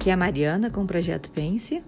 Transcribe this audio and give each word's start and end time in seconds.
Aqui 0.00 0.08
é 0.08 0.14
a 0.14 0.16
Mariana 0.16 0.70
com 0.70 0.80
o 0.80 0.86
Projeto 0.86 1.30
Pense 1.30 1.82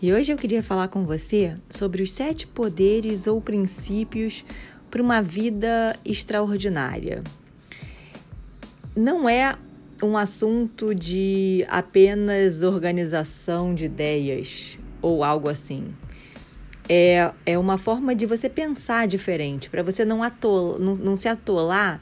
e 0.00 0.12
hoje 0.12 0.32
eu 0.32 0.36
queria 0.36 0.62
falar 0.62 0.86
com 0.86 1.04
você 1.04 1.56
sobre 1.68 2.00
os 2.00 2.12
sete 2.12 2.46
poderes 2.46 3.26
ou 3.26 3.40
princípios 3.40 4.44
para 4.88 5.02
uma 5.02 5.20
vida 5.20 5.98
extraordinária. 6.04 7.24
Não 8.94 9.28
é 9.28 9.56
um 10.00 10.16
assunto 10.16 10.94
de 10.94 11.66
apenas 11.68 12.62
organização 12.62 13.74
de 13.74 13.86
ideias 13.86 14.78
ou 15.02 15.24
algo 15.24 15.48
assim. 15.48 15.92
É, 16.88 17.32
é 17.44 17.58
uma 17.58 17.76
forma 17.76 18.14
de 18.14 18.26
você 18.26 18.48
pensar 18.48 19.08
diferente, 19.08 19.68
para 19.68 19.82
você 19.82 20.04
não, 20.04 20.22
atol, 20.22 20.78
não, 20.78 20.94
não 20.94 21.16
se 21.16 21.26
atolar 21.26 22.00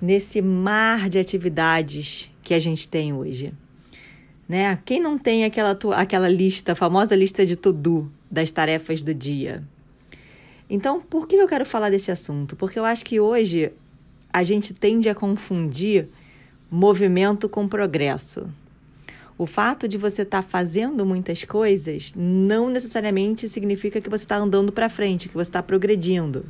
nesse 0.00 0.40
mar 0.40 1.10
de 1.10 1.18
atividades 1.18 2.30
que 2.42 2.54
a 2.54 2.58
gente 2.58 2.88
tem 2.88 3.12
hoje 3.12 3.52
né? 4.48 4.78
Quem 4.84 5.00
não 5.00 5.18
tem 5.18 5.44
aquela, 5.44 5.78
aquela 5.96 6.28
lista, 6.28 6.72
a 6.72 6.74
famosa 6.74 7.14
lista 7.16 7.44
de 7.46 7.56
to-do 7.56 8.10
das 8.30 8.50
tarefas 8.50 9.02
do 9.02 9.14
dia? 9.14 9.62
Então, 10.68 11.00
por 11.00 11.26
que 11.26 11.36
eu 11.36 11.48
quero 11.48 11.66
falar 11.66 11.90
desse 11.90 12.10
assunto? 12.10 12.56
Porque 12.56 12.78
eu 12.78 12.84
acho 12.84 13.04
que 13.04 13.20
hoje 13.20 13.72
a 14.32 14.42
gente 14.42 14.72
tende 14.72 15.08
a 15.08 15.14
confundir 15.14 16.08
movimento 16.70 17.48
com 17.48 17.68
progresso. 17.68 18.48
O 19.36 19.46
fato 19.46 19.86
de 19.86 19.98
você 19.98 20.22
estar 20.22 20.42
tá 20.42 20.48
fazendo 20.48 21.04
muitas 21.04 21.44
coisas 21.44 22.12
não 22.16 22.70
necessariamente 22.70 23.48
significa 23.48 24.00
que 24.00 24.08
você 24.08 24.24
está 24.24 24.36
andando 24.36 24.72
para 24.72 24.88
frente, 24.88 25.28
que 25.28 25.34
você 25.34 25.50
está 25.50 25.62
progredindo. 25.62 26.46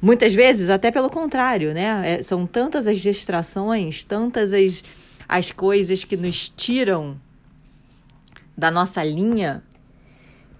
Muitas 0.00 0.34
vezes, 0.34 0.68
até 0.68 0.90
pelo 0.90 1.08
contrário, 1.08 1.72
né? 1.72 2.18
É, 2.18 2.22
são 2.22 2.46
tantas 2.46 2.86
as 2.86 2.98
distrações, 2.98 4.04
tantas 4.04 4.52
as 4.52 4.82
as 5.32 5.50
coisas 5.50 6.04
que 6.04 6.14
nos 6.14 6.50
tiram 6.50 7.18
da 8.54 8.70
nossa 8.70 9.02
linha, 9.02 9.62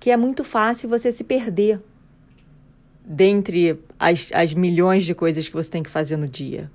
que 0.01 0.11
é 0.11 0.17
muito 0.17 0.43
fácil 0.43 0.89
você 0.89 1.13
se 1.13 1.25
perder 1.25 1.79
dentre 3.05 3.79
as, 4.01 4.31
as 4.33 4.55
milhões 4.55 5.05
de 5.05 5.15
coisas 5.15 5.47
que 5.47 5.55
você 5.55 5.69
tem 5.69 5.83
que 5.83 5.91
fazer 5.91 6.17
no 6.17 6.27
dia. 6.27 6.71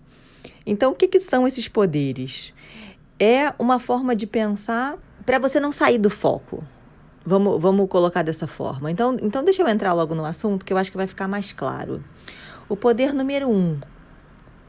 Então, 0.64 0.92
o 0.92 0.96
que, 0.96 1.08
que 1.08 1.20
são 1.20 1.48
esses 1.48 1.68
poderes? 1.68 2.54
É 3.20 3.52
uma 3.58 3.80
forma 3.80 4.16
de 4.16 4.28
pensar 4.28 4.96
para 5.26 5.40
você 5.40 5.60
não 5.60 5.72
sair 5.72 5.98
do 5.98 6.12
foco. 6.12 6.64
Vamos, 7.26 7.60
vamos 7.60 7.90
colocar 7.90 8.22
dessa 8.22 8.46
forma. 8.46 8.92
Então, 8.92 9.18
então, 9.24 9.44
deixa 9.44 9.64
eu 9.64 9.68
entrar 9.68 9.94
logo 9.94 10.14
no 10.14 10.24
assunto, 10.24 10.64
que 10.64 10.72
eu 10.72 10.78
acho 10.78 10.92
que 10.92 10.98
vai 10.98 11.08
ficar 11.08 11.28
mais 11.28 11.52
claro. 11.52 12.04
O 12.70 12.78
poder 12.78 13.12
número 13.12 13.50
um 13.50 13.80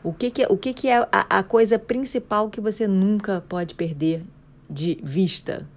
o 0.09 0.13
que, 0.15 0.31
que, 0.31 0.43
é, 0.43 0.47
o 0.49 0.57
que, 0.57 0.73
que 0.73 0.89
é 0.89 1.07
a, 1.13 1.39
a 1.39 1.43
coisa 1.43 1.79
principal 1.79 2.49
que 2.49 2.63
você 2.63 2.89
nunca 2.89 3.45
pode 3.47 3.75
perder 3.75 4.25
de 4.69 4.99
vista? 5.03 5.69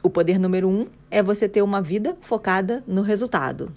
O 0.00 0.08
poder 0.08 0.38
número 0.38 0.68
um 0.68 0.86
é 1.10 1.20
você 1.20 1.48
ter 1.48 1.60
uma 1.60 1.82
vida 1.82 2.16
focada 2.20 2.84
no 2.86 3.02
resultado. 3.02 3.72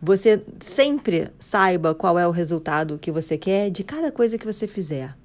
Você 0.00 0.44
sempre 0.60 1.32
saiba 1.40 1.92
qual 1.92 2.16
é 2.16 2.26
o 2.26 2.30
resultado 2.30 2.98
que 2.98 3.10
você 3.10 3.36
quer 3.36 3.68
de 3.68 3.82
cada 3.82 4.12
coisa 4.12 4.38
que 4.38 4.46
você 4.46 4.68
fizer. 4.68 5.16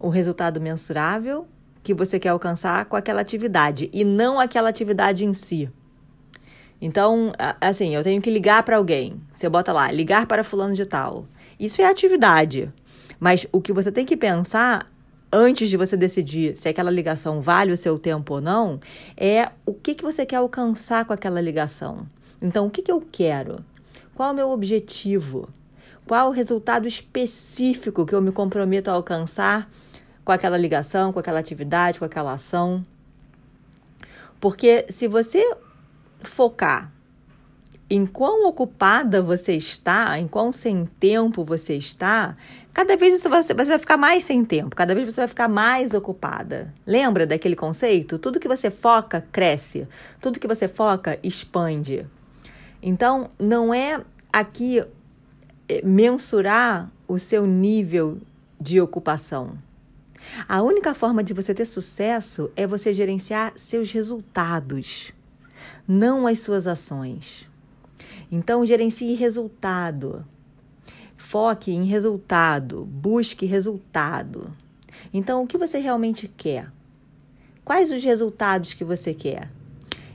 O 0.00 0.08
resultado 0.08 0.58
mensurável 0.58 1.46
que 1.82 1.92
você 1.92 2.18
quer 2.18 2.30
alcançar 2.30 2.86
com 2.86 2.96
aquela 2.96 3.20
atividade 3.20 3.90
e 3.92 4.04
não 4.04 4.40
aquela 4.40 4.70
atividade 4.70 5.22
em 5.22 5.34
si. 5.34 5.70
Então, 6.80 7.32
assim, 7.60 7.94
eu 7.94 8.02
tenho 8.02 8.22
que 8.22 8.30
ligar 8.30 8.62
para 8.62 8.78
alguém. 8.78 9.20
Você 9.34 9.50
bota 9.50 9.70
lá, 9.70 9.92
ligar 9.92 10.26
para 10.26 10.42
fulano 10.42 10.74
de 10.74 10.86
tal. 10.86 11.26
Isso 11.62 11.80
é 11.80 11.84
atividade. 11.84 12.72
Mas 13.20 13.46
o 13.52 13.60
que 13.60 13.72
você 13.72 13.92
tem 13.92 14.04
que 14.04 14.16
pensar 14.16 14.90
antes 15.32 15.68
de 15.68 15.76
você 15.76 15.96
decidir 15.96 16.56
se 16.58 16.68
aquela 16.68 16.90
ligação 16.90 17.40
vale 17.40 17.70
o 17.70 17.76
seu 17.76 18.00
tempo 18.00 18.34
ou 18.34 18.40
não, 18.40 18.80
é 19.16 19.48
o 19.64 19.72
que, 19.72 19.94
que 19.94 20.02
você 20.02 20.26
quer 20.26 20.36
alcançar 20.36 21.04
com 21.04 21.12
aquela 21.12 21.40
ligação. 21.40 22.04
Então, 22.42 22.66
o 22.66 22.70
que, 22.70 22.82
que 22.82 22.90
eu 22.90 23.00
quero? 23.00 23.64
Qual 24.12 24.28
é 24.28 24.32
o 24.32 24.34
meu 24.34 24.50
objetivo? 24.50 25.48
Qual 26.04 26.28
o 26.28 26.32
resultado 26.32 26.88
específico 26.88 28.04
que 28.04 28.12
eu 28.12 28.20
me 28.20 28.32
comprometo 28.32 28.90
a 28.90 28.94
alcançar 28.94 29.70
com 30.24 30.32
aquela 30.32 30.58
ligação, 30.58 31.12
com 31.12 31.20
aquela 31.20 31.38
atividade, 31.38 32.00
com 32.00 32.04
aquela 32.04 32.32
ação? 32.32 32.84
Porque 34.40 34.84
se 34.90 35.06
você 35.06 35.56
focar 36.24 36.91
em 37.94 38.06
quão 38.06 38.48
ocupada 38.48 39.20
você 39.20 39.54
está, 39.54 40.18
em 40.18 40.26
quão 40.26 40.50
sem 40.50 40.86
tempo 40.98 41.44
você 41.44 41.76
está, 41.76 42.34
cada 42.72 42.96
vez 42.96 43.20
você 43.20 43.28
vai, 43.28 43.42
você 43.42 43.52
vai 43.52 43.78
ficar 43.78 43.98
mais 43.98 44.24
sem 44.24 44.42
tempo, 44.46 44.74
cada 44.74 44.94
vez 44.94 45.06
você 45.06 45.20
vai 45.20 45.28
ficar 45.28 45.46
mais 45.46 45.92
ocupada. 45.92 46.72
Lembra 46.86 47.26
daquele 47.26 47.54
conceito? 47.54 48.18
Tudo 48.18 48.40
que 48.40 48.48
você 48.48 48.70
foca 48.70 49.22
cresce, 49.30 49.86
tudo 50.22 50.40
que 50.40 50.48
você 50.48 50.66
foca 50.66 51.18
expande. 51.22 52.06
Então, 52.82 53.28
não 53.38 53.74
é 53.74 54.02
aqui 54.32 54.82
eh, 55.68 55.82
mensurar 55.84 56.90
o 57.06 57.18
seu 57.18 57.46
nível 57.46 58.16
de 58.58 58.80
ocupação. 58.80 59.58
A 60.48 60.62
única 60.62 60.94
forma 60.94 61.22
de 61.22 61.34
você 61.34 61.52
ter 61.52 61.66
sucesso 61.66 62.50
é 62.56 62.66
você 62.66 62.94
gerenciar 62.94 63.52
seus 63.54 63.90
resultados, 63.90 65.12
não 65.86 66.26
as 66.26 66.38
suas 66.38 66.66
ações. 66.66 67.51
Então, 68.30 68.64
gerencie 68.66 69.14
resultado. 69.14 70.24
Foque 71.16 71.70
em 71.70 71.84
resultado, 71.84 72.84
busque 72.84 73.46
resultado. 73.46 74.52
Então, 75.12 75.42
o 75.42 75.46
que 75.46 75.58
você 75.58 75.78
realmente 75.78 76.28
quer? 76.28 76.70
Quais 77.64 77.92
os 77.92 78.02
resultados 78.02 78.74
que 78.74 78.84
você 78.84 79.14
quer? 79.14 79.48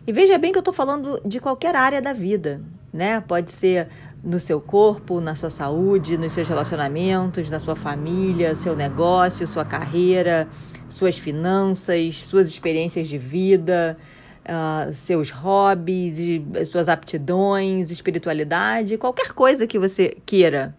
E 0.06 0.12
veja 0.12 0.38
bem 0.38 0.52
que 0.52 0.57
eu 0.57 0.62
estou 0.62 0.74
falando 0.74 1.22
de 1.25 1.40
qualquer 1.40 1.75
área 1.75 2.02
da 2.02 2.13
vida, 2.13 2.62
né? 2.94 3.22
Pode 3.22 3.52
ser 3.52 3.90
no 4.24 4.40
seu 4.40 4.59
corpo, 4.59 5.22
na 5.22 5.36
sua 5.36 5.50
saúde, 5.50 6.18
nos 6.18 6.34
seus 6.34 6.47
relacionamentos, 6.47 7.50
na 7.50 7.59
sua 7.59 7.75
família, 7.75 8.56
seu 8.56 8.75
negócio, 8.75 9.47
sua 9.47 9.63
carreira, 9.63 10.47
suas 10.90 11.18
finanças, 11.18 12.24
suas 12.24 12.47
experiências 12.47 13.07
de 13.07 13.18
vida, 13.18 13.97
uh, 14.47 14.94
seus 14.94 15.30
hobbies, 15.30 16.18
suas 16.68 16.90
aptidões, 16.90 17.91
espiritualidade, 17.91 18.97
qualquer 18.97 19.34
coisa 19.34 19.68
que 19.68 19.78
você 19.78 20.18
queira. 20.25 20.75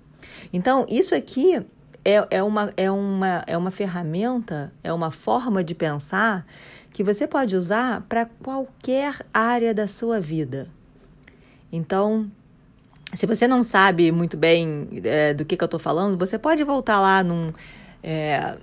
Então, 0.53 0.87
isso 0.89 1.15
aqui 1.15 1.63
é, 2.05 2.27
é, 2.31 2.43
uma, 2.43 2.73
é, 2.77 2.91
uma, 2.91 3.45
é 3.47 3.57
uma 3.57 3.71
ferramenta, 3.71 4.73
é 4.83 4.93
uma 4.93 5.11
forma 5.11 5.63
de 5.63 5.75
pensar 5.75 6.47
que 6.91 7.05
você 7.05 7.27
pode 7.27 7.55
usar 7.55 8.03
para 8.09 8.27
qualquer 8.43 9.25
área 9.33 9.75
da 9.75 9.87
sua 9.87 10.19
vida. 10.21 10.69
Então, 11.71 12.31
se 13.13 13.27
você 13.27 13.47
não 13.47 13.63
sabe 13.63 14.11
muito 14.11 14.37
bem 14.37 14.89
é, 15.05 15.35
do 15.35 15.45
que, 15.45 15.57
que 15.57 15.63
eu 15.63 15.67
estou 15.67 15.81
falando, 15.81 16.19
você 16.19 16.39
pode 16.39 16.65
voltar 16.65 17.01
lá 17.01 17.23
num. 17.23 17.53
É, 18.03 18.57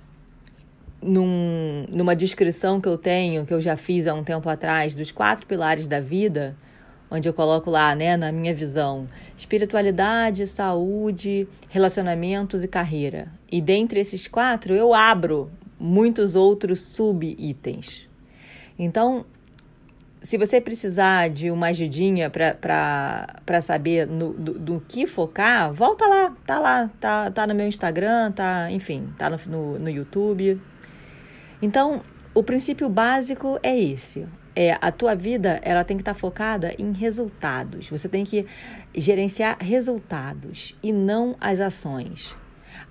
num, 1.06 1.86
numa 1.88 2.16
descrição 2.16 2.80
que 2.80 2.88
eu 2.88 2.98
tenho, 2.98 3.46
que 3.46 3.54
eu 3.54 3.60
já 3.60 3.76
fiz 3.76 4.06
há 4.06 4.14
um 4.14 4.24
tempo 4.24 4.48
atrás, 4.48 4.94
dos 4.94 5.12
quatro 5.12 5.46
pilares 5.46 5.86
da 5.86 6.00
vida, 6.00 6.56
onde 7.10 7.28
eu 7.28 7.32
coloco 7.32 7.70
lá, 7.70 7.94
né, 7.94 8.16
na 8.16 8.32
minha 8.32 8.52
visão, 8.52 9.08
espiritualidade, 9.36 10.46
saúde, 10.46 11.48
relacionamentos 11.68 12.64
e 12.64 12.68
carreira. 12.68 13.28
E 13.50 13.60
dentre 13.60 14.00
esses 14.00 14.26
quatro, 14.26 14.74
eu 14.74 14.92
abro 14.92 15.50
muitos 15.78 16.34
outros 16.34 16.80
sub-itens. 16.82 18.08
Então, 18.78 19.24
se 20.22 20.36
você 20.36 20.60
precisar 20.60 21.30
de 21.30 21.50
uma 21.52 21.68
ajudinha 21.68 22.28
para 22.28 23.60
saber 23.62 24.06
no, 24.08 24.32
do, 24.32 24.58
do, 24.58 24.84
que 24.88 25.06
focar, 25.06 25.72
volta 25.72 26.04
lá, 26.06 26.36
tá 26.44 26.58
lá, 26.58 26.90
tá, 26.98 27.30
tá 27.30 27.46
no 27.46 27.54
meu 27.54 27.68
Instagram, 27.68 28.32
tá, 28.32 28.68
enfim, 28.72 29.08
tá 29.16 29.30
no, 29.30 29.38
no, 29.46 29.78
no 29.78 29.88
YouTube, 29.88 30.60
então, 31.60 32.02
o 32.34 32.42
princípio 32.42 32.88
básico 32.88 33.58
é 33.62 33.78
esse. 33.78 34.26
É, 34.54 34.76
a 34.80 34.90
tua 34.90 35.14
vida 35.14 35.60
ela 35.62 35.84
tem 35.84 35.96
que 35.96 36.02
estar 36.02 36.14
tá 36.14 36.18
focada 36.18 36.74
em 36.78 36.92
resultados. 36.92 37.88
Você 37.88 38.08
tem 38.08 38.24
que 38.24 38.46
gerenciar 38.94 39.58
resultados 39.60 40.74
e 40.82 40.92
não 40.92 41.36
as 41.40 41.60
ações. 41.60 42.34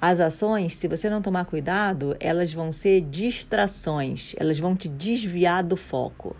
As 0.01 0.19
ações, 0.19 0.75
se 0.75 0.87
você 0.87 1.09
não 1.09 1.21
tomar 1.21 1.45
cuidado, 1.45 2.15
elas 2.19 2.53
vão 2.53 2.71
ser 2.71 3.01
distrações, 3.01 4.35
elas 4.37 4.59
vão 4.59 4.75
te 4.75 4.87
desviar 4.87 5.63
do 5.63 5.77
foco. 5.77 6.35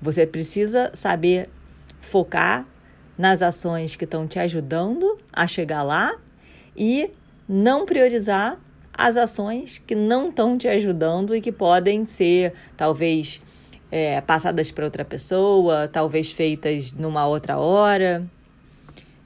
Você 0.00 0.26
precisa 0.26 0.90
saber 0.94 1.48
focar 2.00 2.66
nas 3.16 3.40
ações 3.40 3.94
que 3.94 4.04
estão 4.04 4.26
te 4.26 4.38
ajudando 4.38 5.18
a 5.32 5.46
chegar 5.46 5.82
lá 5.82 6.16
e 6.76 7.10
não 7.48 7.86
priorizar 7.86 8.58
as 8.92 9.16
ações 9.16 9.78
que 9.78 9.94
não 9.94 10.28
estão 10.28 10.56
te 10.58 10.68
ajudando 10.68 11.34
e 11.34 11.40
que 11.40 11.50
podem 11.50 12.04
ser, 12.04 12.52
talvez, 12.76 13.40
é, 13.90 14.20
passadas 14.20 14.70
para 14.70 14.84
outra 14.84 15.04
pessoa, 15.04 15.88
talvez 15.88 16.32
feitas 16.32 16.92
numa 16.92 17.26
outra 17.26 17.58
hora. 17.58 18.24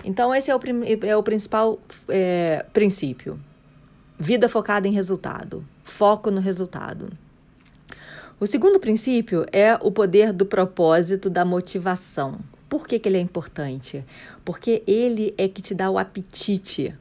Então, 0.05 0.35
esse 0.35 0.51
é 0.51 0.57
o, 0.57 0.61
é 1.03 1.17
o 1.17 1.23
principal 1.23 1.79
é, 2.09 2.65
princípio. 2.73 3.41
Vida 4.19 4.49
focada 4.49 4.87
em 4.87 4.93
resultado. 4.93 5.65
Foco 5.83 6.31
no 6.31 6.41
resultado. 6.41 7.09
O 8.39 8.47
segundo 8.47 8.79
princípio 8.79 9.47
é 9.53 9.79
o 9.81 9.91
poder 9.91 10.33
do 10.33 10.45
propósito 10.45 11.31
da 11.31 11.45
motivação. 11.45 12.39
Por 12.69 12.87
que, 12.87 12.99
que 12.99 13.09
ele 13.09 13.19
é 13.19 13.21
importante? 13.21 14.05
Porque 14.45 14.83
ele 14.87 15.35
é 15.39 15.49
que 15.49 15.63
te 15.63 15.75
dá 15.75 15.91
o 15.91 15.99
apetite 15.99 16.95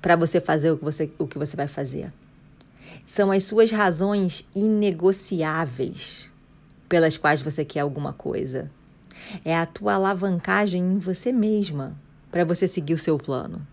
para 0.00 0.16
você 0.16 0.40
fazer 0.40 0.70
o 0.70 0.78
que 0.78 0.84
você, 0.84 1.10
o 1.18 1.26
que 1.26 1.38
você 1.38 1.56
vai 1.56 1.68
fazer. 1.68 2.12
São 3.06 3.32
as 3.32 3.44
suas 3.44 3.70
razões 3.70 4.46
inegociáveis 4.54 6.28
pelas 6.88 7.16
quais 7.16 7.42
você 7.42 7.64
quer 7.64 7.80
alguma 7.80 8.12
coisa. 8.12 8.70
É 9.44 9.56
a 9.56 9.66
tua 9.66 9.94
alavancagem 9.94 10.82
em 10.82 10.98
você 10.98 11.32
mesma 11.32 11.96
para 12.30 12.44
você 12.44 12.68
seguir 12.68 12.94
o 12.94 12.98
seu 12.98 13.18
plano. 13.18 13.66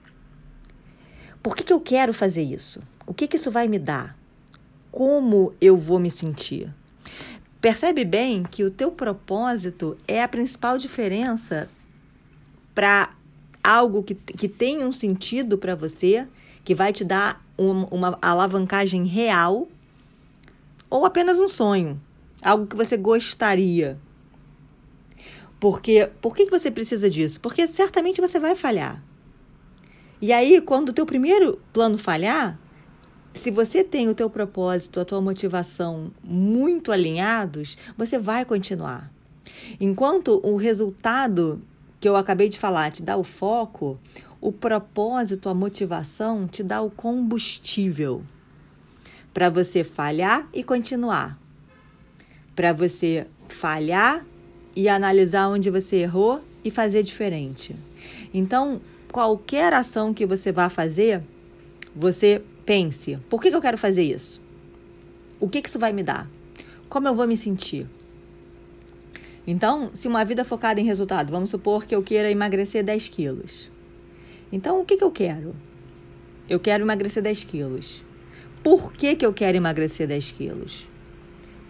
Por 1.41 1.55
que, 1.55 1.63
que 1.63 1.73
eu 1.73 1.79
quero 1.79 2.13
fazer 2.13 2.43
isso? 2.43 2.81
O 3.05 3.13
que, 3.13 3.27
que 3.27 3.35
isso 3.35 3.51
vai 3.51 3.67
me 3.67 3.77
dar? 3.77 4.17
Como 4.91 5.53
eu 5.61 5.77
vou 5.77 5.99
me 5.99 6.09
sentir? 6.09 6.73
Percebe 7.61 8.03
bem 8.03 8.43
que 8.43 8.63
o 8.63 8.71
teu 8.71 8.91
propósito 8.91 9.97
é 10.07 10.23
a 10.23 10.27
principal 10.27 10.77
diferença 10.77 11.69
para 12.73 13.11
algo 13.65 14.03
que, 14.03 14.13
que 14.13 14.47
tem 14.47 14.85
um 14.85 14.91
sentido 14.91 15.57
para 15.57 15.75
você, 15.75 16.27
que 16.63 16.75
vai 16.75 16.93
te 16.93 17.03
dar 17.03 17.43
um, 17.57 17.83
uma 17.85 18.17
alavancagem 18.21 19.05
real, 19.05 19.67
ou 20.89 21.05
apenas 21.05 21.39
um 21.39 21.49
sonho, 21.49 21.99
algo 22.41 22.67
que 22.67 22.75
você 22.75 22.95
gostaria. 22.95 23.97
Porque 25.59 26.09
por 26.21 26.35
que 26.35 26.45
você 26.45 26.69
precisa 26.69 27.09
disso? 27.09 27.39
Porque 27.39 27.67
certamente 27.67 28.21
você 28.21 28.39
vai 28.39 28.55
falhar. 28.55 29.03
E 30.21 30.31
aí, 30.31 30.61
quando 30.61 30.89
o 30.89 30.93
teu 30.93 31.05
primeiro 31.05 31.59
plano 31.73 31.97
falhar, 31.97 32.59
se 33.33 33.51
você 33.51 33.83
tem 33.83 34.07
o 34.07 34.15
teu 34.15 34.29
propósito, 34.29 34.99
a 34.99 35.05
tua 35.05 35.19
motivação 35.19 36.11
muito 36.23 36.91
alinhados, 36.91 37.77
você 37.97 38.17
vai 38.17 38.45
continuar. 38.45 39.11
Enquanto 39.79 40.39
o 40.43 40.55
resultado 40.55 41.61
que 42.05 42.09
eu 42.09 42.15
acabei 42.15 42.47
de 42.47 42.59
falar 42.59 42.91
te 42.91 43.01
dá 43.01 43.17
o 43.17 43.23
foco, 43.23 43.99
o 44.39 44.51
propósito, 44.51 45.49
a 45.49 45.55
motivação 45.55 46.47
te 46.47 46.61
dá 46.61 46.79
o 46.79 46.91
combustível 46.91 48.21
para 49.33 49.49
você 49.49 49.83
falhar 49.83 50.47
e 50.53 50.63
continuar. 50.63 51.35
Para 52.55 52.73
você 52.73 53.25
falhar 53.49 54.23
e 54.75 54.87
analisar 54.87 55.47
onde 55.47 55.71
você 55.71 55.95
errou 55.95 56.43
e 56.63 56.69
fazer 56.69 57.01
diferente. 57.01 57.75
Então, 58.31 58.79
qualquer 59.11 59.73
ação 59.73 60.13
que 60.13 60.27
você 60.27 60.51
vá 60.51 60.69
fazer, 60.69 61.23
você 61.95 62.39
pense: 62.67 63.17
por 63.27 63.41
que, 63.41 63.47
eu 63.47 63.59
quero 63.59 63.79
fazer 63.79 64.03
isso? 64.03 64.39
O 65.39 65.49
que, 65.49 65.59
que 65.59 65.69
isso 65.69 65.79
vai 65.79 65.91
me 65.91 66.03
dar? 66.03 66.29
Como 66.87 67.07
eu 67.07 67.15
vou 67.15 67.25
me 67.25 67.35
sentir? 67.35 67.87
Então, 69.47 69.91
se 69.93 70.07
uma 70.07 70.25
vida 70.25 70.43
focada 70.43 70.81
em 70.81 70.85
resultado, 70.85 71.31
vamos 71.31 71.51
supor 71.51 71.85
que 71.85 71.95
eu 71.95 72.01
queira 72.01 72.31
emagrecer 72.31 72.83
10 72.83 73.07
quilos. 73.09 73.69
Então, 74.51 74.81
o 74.81 74.85
que, 74.85 74.97
que 74.97 75.03
eu 75.03 75.11
quero? 75.11 75.55
Eu 76.49 76.59
quero 76.59 76.83
emagrecer 76.83 77.21
10 77.21 77.43
quilos. 77.43 78.03
Por 78.63 78.91
que, 78.91 79.15
que 79.15 79.25
eu 79.25 79.33
quero 79.33 79.57
emagrecer 79.57 80.07
10 80.07 80.31
quilos? 80.31 80.87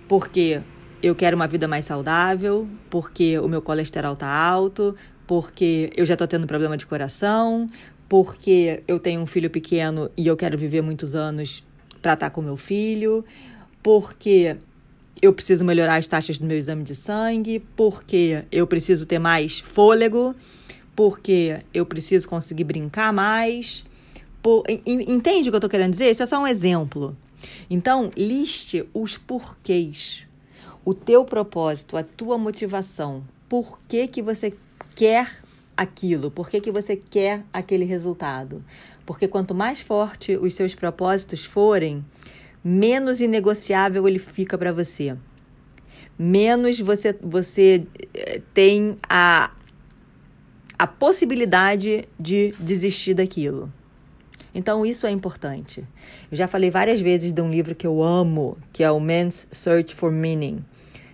Porque 0.08 0.62
eu 1.04 1.14
quero 1.14 1.36
uma 1.36 1.48
vida 1.48 1.68
mais 1.68 1.86
saudável, 1.86 2.68
porque 2.90 3.38
o 3.40 3.48
meu 3.48 3.62
colesterol 3.62 4.14
está 4.14 4.28
alto, 4.28 4.96
porque 5.28 5.92
eu 5.96 6.06
já 6.06 6.14
estou 6.14 6.28
tendo 6.28 6.48
problema 6.48 6.78
de 6.78 6.86
coração, 6.86 7.68
porque 8.08 8.84
eu 8.88 9.00
tenho 9.00 9.22
um 9.22 9.28
filho 9.28 9.50
pequeno 9.50 10.10
e 10.16 10.28
eu 10.28 10.38
quero 10.38 10.58
viver 10.58 10.82
muitos 10.82 11.16
anos 11.16 11.64
para 12.02 12.14
estar 12.14 12.30
tá 12.30 12.30
com 12.30 12.42
meu 12.42 12.56
filho, 12.56 13.26
porque 13.84 14.58
eu 15.26 15.34
preciso 15.34 15.66
melhorar 15.66 15.96
as 15.96 16.08
taxas 16.08 16.38
do 16.38 16.46
meu 16.46 16.58
exame 16.58 16.84
de 16.84 16.94
sangue, 16.94 17.60
porque 17.76 18.46
eu 18.52 18.68
preciso 18.68 19.06
ter 19.06 19.20
mais 19.20 19.60
fôlego, 19.60 20.36
porque 20.96 21.62
eu 21.74 21.86
preciso 21.86 22.28
conseguir 22.28 22.64
brincar 22.64 23.12
mais. 23.12 23.84
Por... 24.42 24.64
Entende 24.86 25.50
o 25.50 25.52
que 25.52 25.56
eu 25.56 25.58
estou 25.58 25.70
querendo 25.70 25.92
dizer? 25.92 26.12
Isso 26.12 26.24
é 26.24 26.26
só 26.26 26.40
um 26.40 26.48
exemplo. 26.48 27.18
Então, 27.70 28.12
liste 28.16 28.88
os 28.94 29.18
porquês, 29.18 30.28
o 30.84 30.94
teu 30.94 31.26
propósito, 31.26 31.98
a 31.98 32.04
tua 32.04 32.38
motivação. 32.38 33.24
Por 33.50 33.80
que, 33.88 34.08
que 34.08 34.22
você 34.22 34.54
quer 34.96 35.32
aquilo? 35.76 36.30
Por 36.30 36.50
que, 36.50 36.62
que 36.62 36.72
você 36.72 36.96
quer 36.96 37.44
aquele 37.52 37.86
resultado? 37.86 38.64
Porque 39.06 39.28
quanto 39.28 39.54
mais 39.54 39.82
forte 39.82 40.36
os 40.38 40.54
seus 40.54 40.74
propósitos 40.74 41.44
forem, 41.44 42.04
menos 42.68 43.22
inegociável 43.22 44.08
ele 44.08 44.18
fica 44.18 44.58
para 44.58 44.72
você. 44.72 45.16
Menos 46.18 46.80
você, 46.80 47.16
você 47.22 47.86
eh, 48.12 48.42
tem 48.56 48.98
a, 49.08 49.52
a 50.80 50.88
possibilidade 50.88 52.08
de 52.20 52.56
desistir 52.60 53.14
daquilo. 53.14 53.72
Então, 54.54 54.84
isso 54.84 55.06
é 55.06 55.12
importante. 55.12 55.86
Eu 56.32 56.38
já 56.38 56.48
falei 56.48 56.72
várias 56.72 57.00
vezes 57.00 57.32
de 57.32 57.42
um 57.42 57.52
livro 57.52 57.76
que 57.76 57.86
eu 57.86 58.02
amo, 58.02 58.58
que 58.74 58.84
é 58.84 58.90
o 58.90 59.00
Man's 59.00 59.48
Search 59.52 59.94
for 59.94 60.12
Meaning 60.12 60.64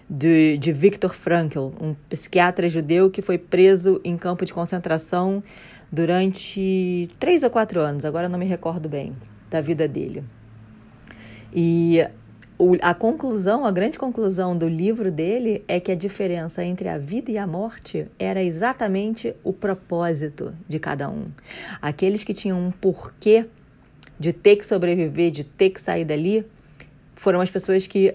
de, 0.09 0.57
de 0.57 0.71
Viktor 0.71 1.13
Frankl, 1.13 1.71
um 1.81 1.95
psiquiatra 2.09 2.67
judeu 2.67 3.09
que 3.09 3.21
foi 3.21 3.37
preso 3.37 3.99
em 4.03 4.17
campo 4.17 4.45
de 4.45 4.53
concentração 4.53 5.43
durante 5.91 7.09
três 7.19 7.43
ou 7.43 7.49
quatro 7.49 7.81
anos, 7.81 8.05
agora 8.05 8.29
não 8.29 8.37
me 8.37 8.45
recordo 8.45 8.87
bem 8.87 9.13
da 9.49 9.59
vida 9.59 9.87
dele. 9.87 10.23
E 11.53 12.05
a 12.81 12.93
conclusão, 12.93 13.65
a 13.65 13.71
grande 13.71 13.97
conclusão 13.97 14.55
do 14.55 14.67
livro 14.67 15.11
dele 15.11 15.63
é 15.67 15.79
que 15.79 15.91
a 15.91 15.95
diferença 15.95 16.63
entre 16.63 16.87
a 16.87 16.97
vida 16.97 17.31
e 17.31 17.37
a 17.37 17.47
morte 17.47 18.07
era 18.19 18.41
exatamente 18.41 19.35
o 19.43 19.51
propósito 19.51 20.53
de 20.67 20.77
cada 20.77 21.09
um. 21.09 21.25
Aqueles 21.81 22.23
que 22.23 22.33
tinham 22.33 22.59
um 22.59 22.71
porquê 22.71 23.47
de 24.19 24.31
ter 24.31 24.57
que 24.57 24.65
sobreviver, 24.65 25.31
de 25.31 25.43
ter 25.43 25.71
que 25.71 25.81
sair 25.81 26.05
dali, 26.05 26.45
foram 27.15 27.41
as 27.41 27.49
pessoas 27.49 27.87
que 27.87 28.13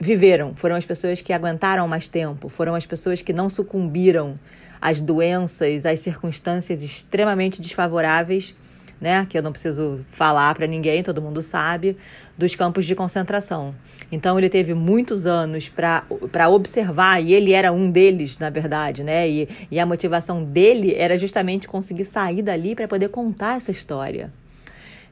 viveram, 0.00 0.54
foram 0.54 0.76
as 0.76 0.86
pessoas 0.86 1.20
que 1.20 1.32
aguentaram 1.32 1.86
mais 1.86 2.08
tempo, 2.08 2.48
foram 2.48 2.74
as 2.74 2.86
pessoas 2.86 3.20
que 3.20 3.32
não 3.32 3.50
sucumbiram 3.50 4.34
às 4.80 5.00
doenças, 5.00 5.84
às 5.84 6.00
circunstâncias 6.00 6.82
extremamente 6.82 7.60
desfavoráveis, 7.60 8.54
né, 9.00 9.26
que 9.28 9.38
eu 9.38 9.42
não 9.42 9.52
preciso 9.52 10.00
falar 10.10 10.54
para 10.54 10.66
ninguém, 10.66 11.02
todo 11.02 11.22
mundo 11.22 11.40
sabe, 11.40 11.96
dos 12.36 12.54
campos 12.54 12.84
de 12.84 12.94
concentração. 12.94 13.74
Então 14.10 14.38
ele 14.38 14.48
teve 14.48 14.74
muitos 14.74 15.26
anos 15.26 15.68
para 15.68 16.48
observar, 16.48 17.22
e 17.22 17.32
ele 17.32 17.52
era 17.52 17.72
um 17.72 17.90
deles, 17.90 18.38
na 18.38 18.50
verdade, 18.50 19.04
né? 19.04 19.28
E, 19.28 19.48
e 19.70 19.78
a 19.78 19.86
motivação 19.86 20.42
dele 20.42 20.94
era 20.94 21.16
justamente 21.16 21.68
conseguir 21.68 22.04
sair 22.04 22.42
dali 22.42 22.74
para 22.74 22.88
poder 22.88 23.08
contar 23.08 23.56
essa 23.56 23.70
história. 23.70 24.32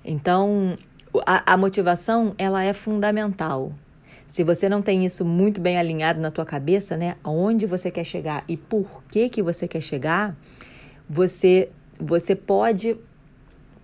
Então, 0.05 0.77
a, 1.27 1.55
a 1.55 1.57
motivação 1.57 2.35
ela 2.39 2.63
é 2.65 2.73
fundamental. 2.73 3.73
Se 4.27 4.43
você 4.43 4.69
não 4.69 4.83
tem 4.83 5.05
isso 5.05 5.25
muito 5.25 5.61
bem 5.61 5.79
alinhado 5.79 6.21
na 6.21 6.31
tua 6.31 6.45
cabeça, 6.45 6.97
né, 6.97 7.15
aonde 7.23 7.65
você 7.65 7.91
quer 7.91 8.05
chegar 8.05 8.45
e 8.49 8.57
por 8.57 9.05
que 9.05 9.29
que 9.29 9.43
você 9.43 9.69
quer 9.69 9.81
chegar, 9.81 10.37
você 11.09 11.69
você 11.99 12.35
pode 12.37 12.97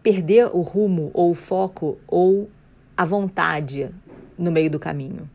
perder 0.02 0.46
o 0.52 0.60
rumo 0.60 1.10
ou 1.14 1.30
o 1.30 1.34
foco 1.34 1.98
ou 2.06 2.50
a 2.96 3.04
vontade 3.04 3.90
no 4.36 4.50
meio 4.50 4.70
do 4.70 4.78
caminho. 4.78 5.30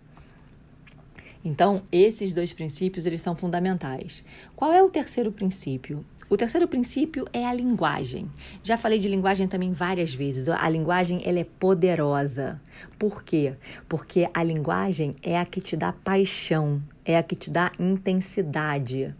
Então, 1.43 1.81
esses 1.91 2.33
dois 2.33 2.51
princípios, 2.51 3.05
eles 3.05 3.21
são 3.21 3.35
fundamentais. 3.35 4.23
Qual 4.55 4.73
é 4.73 4.83
o 4.83 4.89
terceiro 4.89 5.31
princípio? 5.31 6.05
O 6.29 6.35
terceiro 6.35 6.67
princípio 6.67 7.25
é 7.31 7.45
a 7.45 7.53
linguagem. 7.53 8.29
Já 8.61 8.77
falei 8.77 8.99
de 8.99 9.07
linguagem 9.07 9.47
também 9.47 9.71
várias 9.71 10.13
vezes. 10.13 10.49
A 10.49 10.67
linguagem 10.67 11.21
ela 11.23 11.39
é 11.39 11.45
poderosa. 11.45 12.59
Por 12.99 13.23
quê? 13.23 13.55
Porque 13.87 14.27
a 14.33 14.43
linguagem 14.43 15.15
é 15.23 15.39
a 15.39 15.45
que 15.45 15.61
te 15.61 15.77
dá 15.77 15.93
paixão, 15.93 16.83
é 17.05 17.17
a 17.17 17.23
que 17.23 17.35
te 17.35 17.49
dá 17.49 17.71
intensidade. 17.79 19.15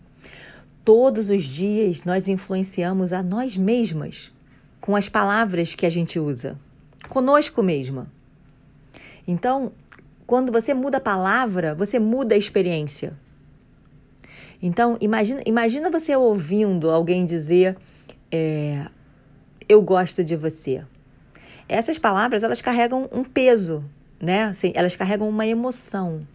Todos 0.84 1.30
os 1.30 1.46
dias 1.46 2.04
nós 2.04 2.28
influenciamos 2.28 3.14
a 3.14 3.24
nós 3.24 3.56
mesmas 3.56 4.34
com 4.88 4.96
as 4.96 5.10
palavras 5.10 5.76
que 5.76 5.86
a 5.86 5.90
gente 5.90 6.18
usa, 6.18 6.58
conosco 7.10 7.62
mesma. 7.62 8.08
Então, 9.28 9.74
quando 10.26 10.50
você 10.50 10.74
muda 10.74 10.96
a 10.96 11.02
palavra, 11.02 11.76
você 11.76 12.00
muda 12.00 12.36
a 12.36 12.38
experiência. 12.38 13.12
Então, 14.64 14.98
imagina, 15.02 15.42
imagina 15.46 15.92
você 15.92 16.16
ouvindo 16.16 16.90
alguém 16.90 17.26
dizer: 17.26 17.76
é, 18.32 18.86
Eu 19.68 19.82
gosto 19.82 20.24
de 20.24 20.38
você. 20.38 20.82
Essas 21.68 22.00
palavras 22.00 22.42
elas 22.42 22.62
carregam 22.62 23.10
um 23.12 23.26
peso, 23.26 23.84
né? 24.22 24.46
Assim, 24.46 24.72
elas 24.74 24.96
carregam 24.96 25.28
uma 25.28 25.46
emoção. 25.46 26.26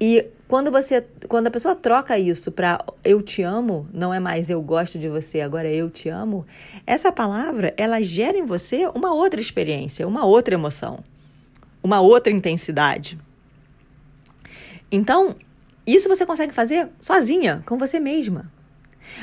E 0.00 0.26
quando 0.48 0.70
você, 0.70 1.06
quando 1.28 1.46
a 1.46 1.50
pessoa 1.50 1.74
troca 1.74 2.18
isso 2.18 2.50
para 2.50 2.84
eu 3.02 3.22
te 3.22 3.42
amo, 3.42 3.88
não 3.92 4.12
é 4.12 4.20
mais 4.20 4.50
eu 4.50 4.60
gosto 4.60 4.98
de 4.98 5.08
você, 5.08 5.40
agora 5.40 5.68
eu 5.68 5.88
te 5.88 6.08
amo, 6.08 6.46
essa 6.86 7.12
palavra 7.12 7.72
ela 7.76 8.02
gera 8.02 8.36
em 8.36 8.44
você 8.44 8.86
uma 8.94 9.14
outra 9.14 9.40
experiência, 9.40 10.06
uma 10.06 10.24
outra 10.24 10.54
emoção, 10.54 11.02
uma 11.82 12.00
outra 12.00 12.32
intensidade. 12.32 13.18
Então, 14.90 15.36
isso 15.86 16.08
você 16.08 16.26
consegue 16.26 16.52
fazer 16.52 16.88
sozinha, 17.00 17.62
com 17.66 17.78
você 17.78 17.98
mesma. 17.98 18.50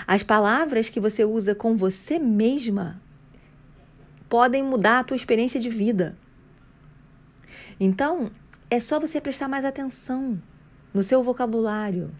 As 0.07 0.23
palavras 0.23 0.89
que 0.89 0.99
você 0.99 1.25
usa 1.25 1.53
com 1.53 1.75
você 1.75 2.17
mesma 2.17 3.01
podem 4.29 4.63
mudar 4.63 4.99
a 4.99 5.03
tua 5.03 5.17
experiência 5.17 5.59
de 5.59 5.69
vida. 5.69 6.17
Então, 7.79 8.31
é 8.69 8.79
só 8.79 8.99
você 8.99 9.19
prestar 9.19 9.47
mais 9.47 9.65
atenção 9.65 10.41
no 10.93 11.03
seu 11.03 11.23
vocabulário, 11.23 12.11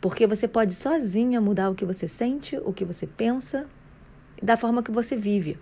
porque 0.00 0.26
você 0.26 0.48
pode 0.48 0.74
sozinha 0.74 1.40
mudar 1.40 1.70
o 1.70 1.74
que 1.74 1.84
você 1.84 2.08
sente, 2.08 2.56
o 2.56 2.72
que 2.72 2.84
você 2.84 3.06
pensa 3.06 3.66
da 4.42 4.56
forma 4.56 4.82
que 4.82 4.90
você 4.90 5.16
vive. 5.16 5.58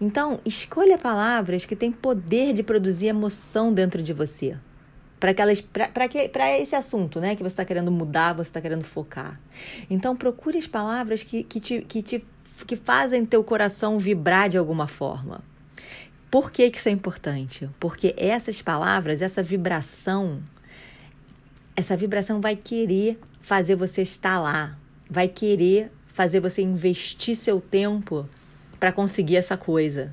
Então, 0.00 0.40
escolha 0.44 0.98
palavras 0.98 1.64
que 1.64 1.76
têm 1.76 1.90
poder 1.90 2.52
de 2.52 2.62
produzir 2.62 3.06
emoção 3.06 3.72
dentro 3.72 4.02
de 4.02 4.12
você. 4.12 4.56
Para 5.18 6.58
esse 6.58 6.76
assunto 6.76 7.18
né, 7.18 7.34
que 7.34 7.42
você 7.42 7.54
está 7.54 7.64
querendo 7.64 7.90
mudar, 7.90 8.34
você 8.34 8.50
está 8.50 8.60
querendo 8.60 8.84
focar. 8.84 9.40
Então, 9.88 10.14
procure 10.14 10.58
as 10.58 10.66
palavras 10.66 11.22
que, 11.22 11.42
que, 11.42 11.60
te, 11.60 11.80
que, 11.82 12.02
te, 12.02 12.26
que 12.66 12.76
fazem 12.76 13.24
teu 13.24 13.42
coração 13.42 13.98
vibrar 13.98 14.50
de 14.50 14.58
alguma 14.58 14.86
forma. 14.86 15.40
Por 16.30 16.50
que, 16.50 16.68
que 16.70 16.78
isso 16.78 16.88
é 16.88 16.92
importante? 16.92 17.70
Porque 17.78 18.14
essas 18.18 18.60
palavras, 18.60 19.22
essa 19.22 19.42
vibração, 19.42 20.42
essa 21.76 21.96
vibração 21.96 22.40
vai 22.40 22.56
querer 22.56 23.18
fazer 23.40 23.74
você 23.74 24.02
estar 24.02 24.40
lá, 24.40 24.78
vai 25.10 25.28
querer 25.28 25.90
fazer 26.12 26.40
você 26.40 26.62
investir 26.62 27.36
seu 27.36 27.60
tempo 27.60 28.28
para 28.78 28.92
conseguir 28.92 29.36
essa 29.36 29.56
coisa. 29.56 30.12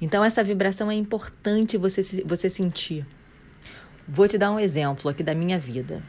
Então, 0.00 0.24
essa 0.24 0.42
vibração 0.42 0.90
é 0.90 0.94
importante 0.94 1.76
você, 1.76 2.02
você 2.24 2.50
sentir. 2.50 3.06
Vou 4.08 4.26
te 4.26 4.38
dar 4.38 4.50
um 4.50 4.58
exemplo 4.58 5.10
aqui 5.10 5.22
da 5.22 5.34
minha 5.34 5.58
vida. 5.58 6.02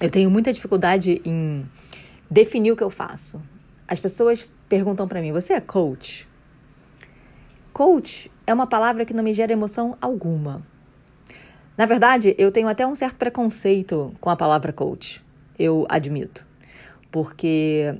Eu 0.00 0.10
tenho 0.10 0.30
muita 0.30 0.52
dificuldade 0.52 1.20
em 1.24 1.68
definir 2.30 2.72
o 2.72 2.76
que 2.76 2.82
eu 2.82 2.90
faço. 2.90 3.40
As 3.86 4.00
pessoas 4.00 4.48
perguntam 4.68 5.06
para 5.06 5.20
mim: 5.20 5.32
Você 5.32 5.52
é 5.52 5.60
coach? 5.60 6.28
Coach 7.72 8.30
é 8.46 8.54
uma 8.54 8.66
palavra 8.66 9.04
que 9.04 9.14
não 9.14 9.22
me 9.22 9.32
gera 9.32 9.52
emoção 9.52 9.96
alguma. 10.00 10.66
Na 11.76 11.86
verdade, 11.86 12.34
eu 12.38 12.52
tenho 12.52 12.68
até 12.68 12.86
um 12.86 12.94
certo 12.94 13.16
preconceito 13.16 14.14
com 14.20 14.30
a 14.30 14.36
palavra 14.36 14.72
coach. 14.72 15.22
Eu 15.58 15.86
admito. 15.88 16.46
Porque 17.10 17.94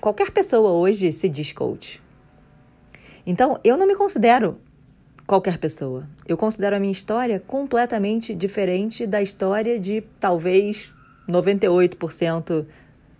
Qualquer 0.00 0.30
pessoa 0.30 0.70
hoje 0.70 1.10
se 1.10 1.28
diz 1.28 1.52
coach. 1.52 2.00
Então, 3.26 3.58
eu 3.64 3.76
não 3.76 3.84
me 3.84 3.96
considero 3.96 4.56
qualquer 5.26 5.58
pessoa. 5.58 6.08
Eu 6.24 6.36
considero 6.36 6.76
a 6.76 6.78
minha 6.78 6.92
história 6.92 7.42
completamente 7.44 8.32
diferente 8.32 9.08
da 9.08 9.20
história 9.20 9.78
de 9.78 10.02
talvez 10.20 10.94
98% 11.28 12.64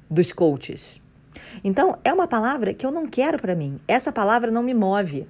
dos 0.09 0.33
coaches. 0.33 1.03
Então, 1.65 1.99
é 2.05 2.12
uma 2.12 2.29
palavra 2.29 2.73
que 2.73 2.87
eu 2.87 2.93
não 2.93 3.09
quero 3.09 3.41
para 3.41 3.57
mim. 3.57 3.81
Essa 3.88 4.12
palavra 4.12 4.53
não 4.53 4.62
me 4.62 4.73
move. 4.73 5.27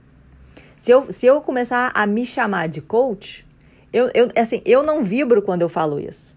Se 0.77 0.91
eu, 0.91 1.11
se 1.11 1.25
eu 1.25 1.41
começar 1.41 1.91
a 1.95 2.07
me 2.07 2.27
chamar 2.27 2.69
de 2.69 2.83
coach, 2.83 3.47
eu, 3.93 4.11
eu, 4.15 4.29
assim, 4.37 4.61
eu 4.65 4.83
não 4.83 5.03
vibro 5.03 5.43
quando 5.43 5.63
eu 5.63 5.69
falo 5.69 5.99
isso. 5.99 6.37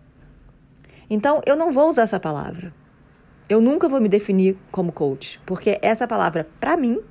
Então, 1.10 1.42
eu 1.46 1.56
não 1.56 1.72
vou 1.72 1.90
usar 1.90 2.04
essa 2.04 2.20
palavra. 2.20 2.74
Eu 3.50 3.60
nunca 3.60 3.90
vou 3.90 4.00
me 4.00 4.08
definir 4.08 4.58
como 4.72 4.92
coach, 4.92 5.40
porque 5.46 5.78
essa 5.82 6.08
palavra, 6.08 6.48
para 6.60 6.78
mim, 6.78 7.02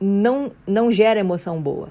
não, 0.00 0.52
não 0.66 0.90
gera 0.90 1.20
emoção 1.20 1.60
boa. 1.60 1.90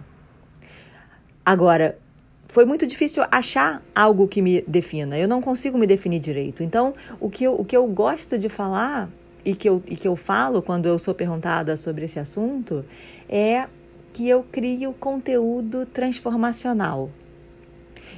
Agora, 1.45 1.99
foi 2.47 2.65
muito 2.65 2.87
difícil 2.87 3.23
achar 3.29 3.83
algo 3.93 4.27
que 4.27 4.41
me 4.41 4.61
defina. 4.61 5.17
Eu 5.17 5.27
não 5.27 5.41
consigo 5.41 5.77
me 5.77 5.85
definir 5.85 6.19
direito. 6.19 6.63
Então, 6.63 6.95
o 7.19 7.29
que 7.29 7.43
eu, 7.43 7.53
o 7.53 7.63
que 7.63 7.77
eu 7.77 7.85
gosto 7.85 8.37
de 8.37 8.49
falar 8.49 9.09
e 9.43 9.53
que, 9.53 9.69
eu, 9.69 9.83
e 9.85 9.95
que 9.95 10.07
eu 10.07 10.15
falo 10.15 10.61
quando 10.61 10.87
eu 10.87 10.97
sou 10.97 11.13
perguntada 11.13 11.77
sobre 11.77 12.05
esse 12.05 12.17
assunto 12.17 12.83
é 13.29 13.67
que 14.15 14.29
eu 14.29 14.45
crio 14.49 14.93
conteúdo 14.93 15.85
transformacional. 15.85 17.11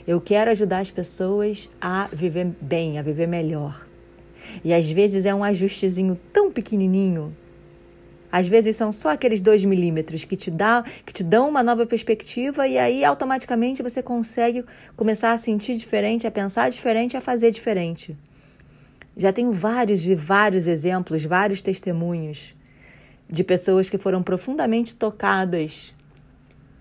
Eu 0.07 0.21
quero 0.21 0.51
ajudar 0.51 0.77
as 0.77 0.91
pessoas 0.91 1.67
a 1.81 2.07
viver 2.13 2.55
bem, 2.61 2.99
a 2.99 3.01
viver 3.01 3.25
melhor. 3.25 3.87
E 4.63 4.75
às 4.75 4.91
vezes 4.91 5.25
é 5.25 5.33
um 5.33 5.43
ajustezinho 5.43 6.15
tão 6.31 6.51
pequenininho. 6.51 7.35
Às 8.31 8.47
vezes 8.47 8.75
são 8.75 8.91
só 8.91 9.09
aqueles 9.09 9.41
dois 9.41 9.65
milímetros 9.65 10.23
que 10.23 10.35
te, 10.35 10.51
dá, 10.51 10.83
que 11.03 11.11
te 11.11 11.23
dão 11.23 11.49
uma 11.49 11.63
nova 11.63 11.83
perspectiva 11.83 12.67
e 12.67 12.77
aí 12.77 13.03
automaticamente 13.03 13.81
você 13.81 14.03
consegue 14.03 14.63
começar 14.95 15.31
a 15.31 15.37
sentir 15.39 15.77
diferente, 15.77 16.27
a 16.27 16.31
pensar 16.31 16.69
diferente, 16.69 17.17
a 17.17 17.21
fazer 17.21 17.49
diferente. 17.49 18.15
Já 19.15 19.33
tenho 19.33 19.51
vários 19.51 20.07
e 20.07 20.13
vários 20.13 20.67
exemplos, 20.67 21.25
vários 21.25 21.59
testemunhos 21.59 22.55
de 23.29 23.43
pessoas 23.43 23.89
que 23.89 23.97
foram 23.97 24.23
profundamente 24.23 24.95
tocadas 24.95 25.93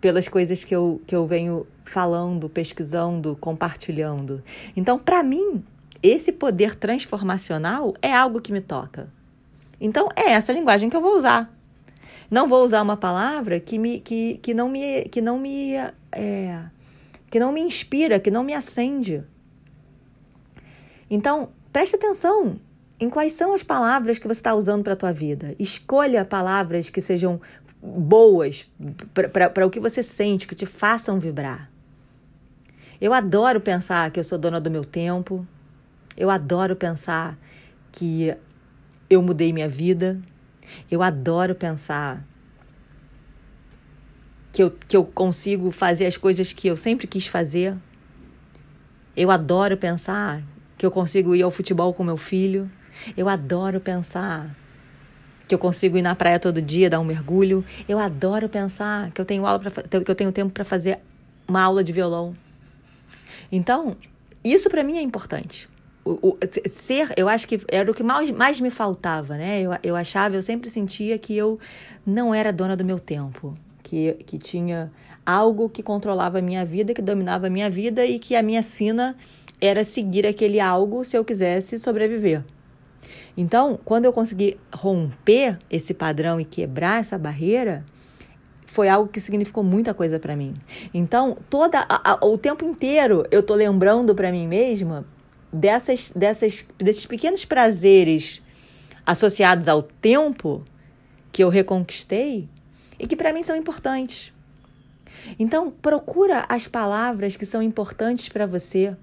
pelas 0.00 0.28
coisas 0.28 0.62
que 0.62 0.74
eu, 0.74 1.00
que 1.06 1.14
eu 1.14 1.26
venho 1.26 1.66
falando, 1.84 2.48
pesquisando, 2.48 3.36
compartilhando. 3.40 4.42
Então, 4.76 4.98
para 4.98 5.22
mim, 5.22 5.64
esse 6.02 6.30
poder 6.30 6.76
transformacional 6.76 7.94
é 8.00 8.12
algo 8.12 8.40
que 8.40 8.52
me 8.52 8.60
toca. 8.60 9.08
Então, 9.80 10.08
é 10.14 10.30
essa 10.30 10.52
linguagem 10.52 10.88
que 10.88 10.96
eu 10.96 11.00
vou 11.00 11.16
usar. 11.16 11.52
Não 12.30 12.48
vou 12.48 12.64
usar 12.64 12.82
uma 12.82 12.96
palavra 12.96 13.58
que, 13.58 13.78
me, 13.78 14.00
que, 14.00 14.38
que 14.38 14.54
não 14.54 14.68
me, 14.68 15.04
que 15.04 15.20
não 15.20 15.38
me, 15.38 15.74
é, 16.12 16.60
que 17.30 17.38
não 17.38 17.52
me 17.52 17.60
inspira, 17.60 18.20
que 18.20 18.30
não 18.30 18.44
me 18.44 18.54
acende. 18.54 19.24
Então, 21.08 21.50
preste 21.72 21.96
atenção 21.96 22.58
em 22.98 23.10
quais 23.10 23.32
são 23.32 23.52
as 23.54 23.62
palavras 23.62 24.18
que 24.18 24.26
você 24.26 24.40
está 24.40 24.54
usando 24.54 24.82
para 24.82 24.94
a 24.94 24.96
tua 24.96 25.12
vida. 25.12 25.54
Escolha 25.58 26.24
palavras 26.24 26.88
que 26.90 27.00
sejam 27.00 27.40
boas 27.82 28.66
para 29.52 29.66
o 29.66 29.70
que 29.70 29.80
você 29.80 30.02
sente, 30.02 30.46
que 30.46 30.54
te 30.54 30.66
façam 30.66 31.20
vibrar. 31.20 31.70
Eu 33.00 33.12
adoro 33.12 33.60
pensar 33.60 34.10
que 34.10 34.18
eu 34.18 34.24
sou 34.24 34.38
dona 34.38 34.60
do 34.60 34.70
meu 34.70 34.84
tempo, 34.84 35.46
eu 36.16 36.30
adoro 36.30 36.74
pensar 36.74 37.38
que 37.92 38.34
eu 39.08 39.22
mudei 39.22 39.52
minha 39.52 39.68
vida. 39.68 40.20
Eu 40.90 41.02
adoro 41.02 41.54
pensar 41.54 42.24
que 44.52 44.62
eu, 44.62 44.70
que 44.70 44.96
eu 44.96 45.04
consigo 45.04 45.70
fazer 45.70 46.06
as 46.06 46.16
coisas 46.16 46.52
que 46.52 46.66
eu 46.66 46.76
sempre 46.76 47.06
quis 47.06 47.26
fazer. 47.26 47.76
Eu 49.16 49.30
adoro 49.30 49.76
pensar 49.76 50.42
que 50.76 50.84
eu 50.84 50.90
consigo 50.90 51.34
ir 51.34 51.42
ao 51.42 51.50
futebol 51.50 51.92
com 51.94 52.02
meu 52.02 52.16
filho. 52.16 52.70
Eu 53.16 53.28
adoro 53.28 53.80
pensar 53.80 54.54
que 55.48 55.54
eu 55.54 55.58
consigo 55.58 55.96
ir 55.96 56.02
na 56.02 56.14
praia 56.14 56.40
todo 56.40 56.60
dia, 56.60 56.90
dar 56.90 57.00
um 57.00 57.04
mergulho. 57.04 57.64
Eu 57.88 57.98
adoro 57.98 58.48
pensar 58.48 59.10
que 59.12 59.20
eu 59.20 59.24
tenho 59.24 59.46
aula 59.46 59.58
pra, 59.58 59.82
que 60.00 60.10
eu 60.10 60.14
tenho 60.14 60.32
tempo 60.32 60.52
para 60.52 60.64
fazer 60.64 60.98
uma 61.46 61.62
aula 61.62 61.84
de 61.84 61.92
violão. 61.92 62.36
Então, 63.50 63.96
isso 64.42 64.68
para 64.68 64.82
mim 64.82 64.96
é 64.96 65.02
importante 65.02 65.68
o, 66.06 66.28
o, 66.28 66.38
ser, 66.70 67.12
eu 67.16 67.28
acho 67.28 67.48
que 67.48 67.60
era 67.68 67.90
o 67.90 67.94
que 67.94 68.02
mais, 68.02 68.30
mais 68.30 68.60
me 68.60 68.70
faltava, 68.70 69.36
né? 69.36 69.60
Eu, 69.60 69.72
eu 69.82 69.96
achava, 69.96 70.36
eu 70.36 70.42
sempre 70.42 70.70
sentia 70.70 71.18
que 71.18 71.36
eu 71.36 71.58
não 72.06 72.32
era 72.32 72.52
dona 72.52 72.76
do 72.76 72.84
meu 72.84 73.00
tempo, 73.00 73.58
que, 73.82 74.14
que 74.24 74.38
tinha 74.38 74.92
algo 75.24 75.68
que 75.68 75.82
controlava 75.82 76.38
a 76.38 76.42
minha 76.42 76.64
vida, 76.64 76.94
que 76.94 77.02
dominava 77.02 77.48
a 77.48 77.50
minha 77.50 77.68
vida 77.68 78.06
e 78.06 78.20
que 78.20 78.36
a 78.36 78.42
minha 78.42 78.62
sina 78.62 79.16
era 79.60 79.82
seguir 79.82 80.26
aquele 80.26 80.60
algo 80.60 81.04
se 81.04 81.18
eu 81.18 81.24
quisesse 81.24 81.76
sobreviver. 81.76 82.44
Então, 83.36 83.78
quando 83.84 84.06
eu 84.06 84.12
consegui 84.12 84.58
romper 84.74 85.58
esse 85.70 85.92
padrão 85.92 86.40
e 86.40 86.44
quebrar 86.44 87.00
essa 87.00 87.18
barreira, 87.18 87.84
foi 88.64 88.88
algo 88.88 89.10
que 89.10 89.20
significou 89.20 89.62
muita 89.62 89.92
coisa 89.92 90.18
para 90.18 90.34
mim. 90.34 90.54
Então, 90.92 91.36
toda 91.50 91.80
a, 91.88 92.12
a, 92.12 92.26
o 92.26 92.38
tempo 92.38 92.64
inteiro 92.64 93.24
eu 93.30 93.42
tô 93.42 93.54
lembrando 93.54 94.14
para 94.14 94.32
mim 94.32 94.46
mesma 94.46 95.04
dessas, 95.52 96.12
dessas, 96.14 96.66
desses 96.78 97.06
pequenos 97.06 97.44
prazeres 97.44 98.42
associados 99.04 99.68
ao 99.68 99.82
tempo 99.82 100.64
que 101.30 101.44
eu 101.44 101.48
reconquistei 101.48 102.48
e 102.98 103.06
que 103.06 103.16
para 103.16 103.32
mim 103.32 103.42
são 103.42 103.54
importantes. 103.54 104.32
Então, 105.38 105.70
procura 105.70 106.44
as 106.48 106.66
palavras 106.66 107.36
que 107.36 107.46
são 107.46 107.62
importantes 107.62 108.28
para 108.28 108.46
você 108.46 108.96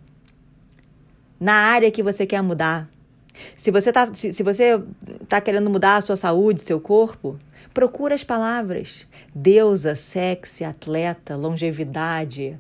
na 1.40 1.54
área 1.54 1.92
que 1.92 2.04
você 2.04 2.26
quer 2.26 2.42
mudar. 2.42 2.90
Se 3.56 3.72
você 3.72 3.90
está 3.90 4.14
se, 4.14 4.34
se 4.34 4.44
você 4.44 4.82
tá 5.28 5.42
querendo 5.42 5.70
mudar 5.70 5.98
a 5.98 6.02
sua 6.02 6.16
saúde, 6.16 6.62
seu 6.62 6.80
corpo, 6.80 7.38
procura 7.74 8.16
as 8.16 8.24
palavras 8.24 9.06
deusa, 9.34 9.96
sexy, 9.96 10.64
atleta, 10.64 11.36
longevidade, 11.36 12.58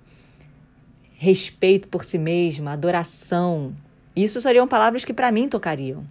respeito 1.15 1.88
por 1.88 2.03
si 2.03 2.18
mesma, 2.18 2.74
adoração. 2.74 3.75
Isso 4.15 4.42
seriam 4.42 4.68
palavras 4.68 5.06
que 5.06 5.13
para 5.13 5.32
mim 5.32 5.48
tocariam. 5.48 6.03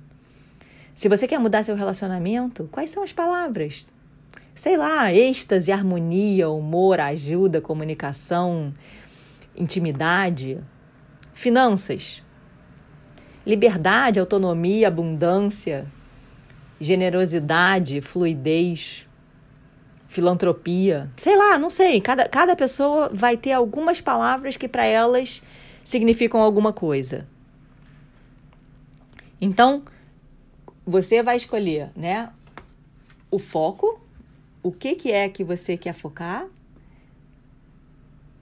Se 0.94 1.08
você 1.08 1.26
quer 1.26 1.38
mudar 1.38 1.64
seu 1.64 1.74
relacionamento, 1.74 2.68
quais 2.70 2.90
são 2.90 3.02
as 3.02 3.12
palavras? 3.12 3.88
Sei 4.54 4.76
lá, 4.76 5.12
êxtase, 5.12 5.72
harmonia, 5.72 6.50
humor, 6.50 7.00
ajuda, 7.00 7.60
comunicação, 7.60 8.72
intimidade. 9.56 10.58
finanças, 11.34 12.22
liberdade, 13.46 14.20
autonomia, 14.20 14.88
abundância, 14.88 15.86
generosidade, 16.80 18.00
fluidez, 18.00 19.06
filantropia. 20.06 21.10
Sei 21.16 21.36
lá, 21.36 21.58
não 21.58 21.70
sei. 21.70 22.00
Cada, 22.00 22.28
cada 22.28 22.54
pessoa 22.54 23.10
vai 23.12 23.36
ter 23.36 23.52
algumas 23.52 24.00
palavras 24.00 24.56
que 24.56 24.68
para 24.68 24.84
elas 24.84 25.42
significam 25.84 26.40
alguma 26.40 26.72
coisa. 26.72 27.26
Então, 29.40 29.82
você 30.86 31.22
vai 31.22 31.36
escolher, 31.36 31.90
né, 31.96 32.30
o 33.30 33.38
foco, 33.38 34.00
o 34.62 34.70
que 34.70 34.94
que 34.94 35.10
é 35.10 35.28
que 35.28 35.42
você 35.42 35.76
quer 35.76 35.94
focar 35.94 36.46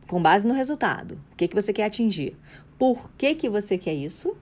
com 0.06 0.20
base 0.20 0.46
no 0.46 0.52
resultado. 0.52 1.20
O 1.32 1.36
que 1.36 1.46
que 1.46 1.54
você 1.54 1.72
quer 1.72 1.84
atingir? 1.84 2.36
Por 2.76 3.12
que 3.12 3.34
que 3.34 3.48
você 3.48 3.78
quer 3.78 3.94
isso? 3.94 4.36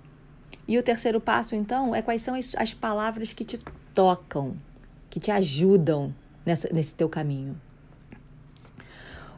E 0.69 0.77
o 0.77 0.83
terceiro 0.83 1.19
passo, 1.19 1.55
então, 1.55 1.95
é 1.95 2.03
quais 2.03 2.21
são 2.21 2.35
as, 2.35 2.55
as 2.55 2.75
palavras 2.75 3.33
que 3.33 3.43
te 3.43 3.59
tocam, 3.95 4.55
que 5.09 5.19
te 5.19 5.31
ajudam 5.31 6.15
nessa, 6.45 6.69
nesse 6.71 6.95
teu 6.95 7.09
caminho. 7.09 7.59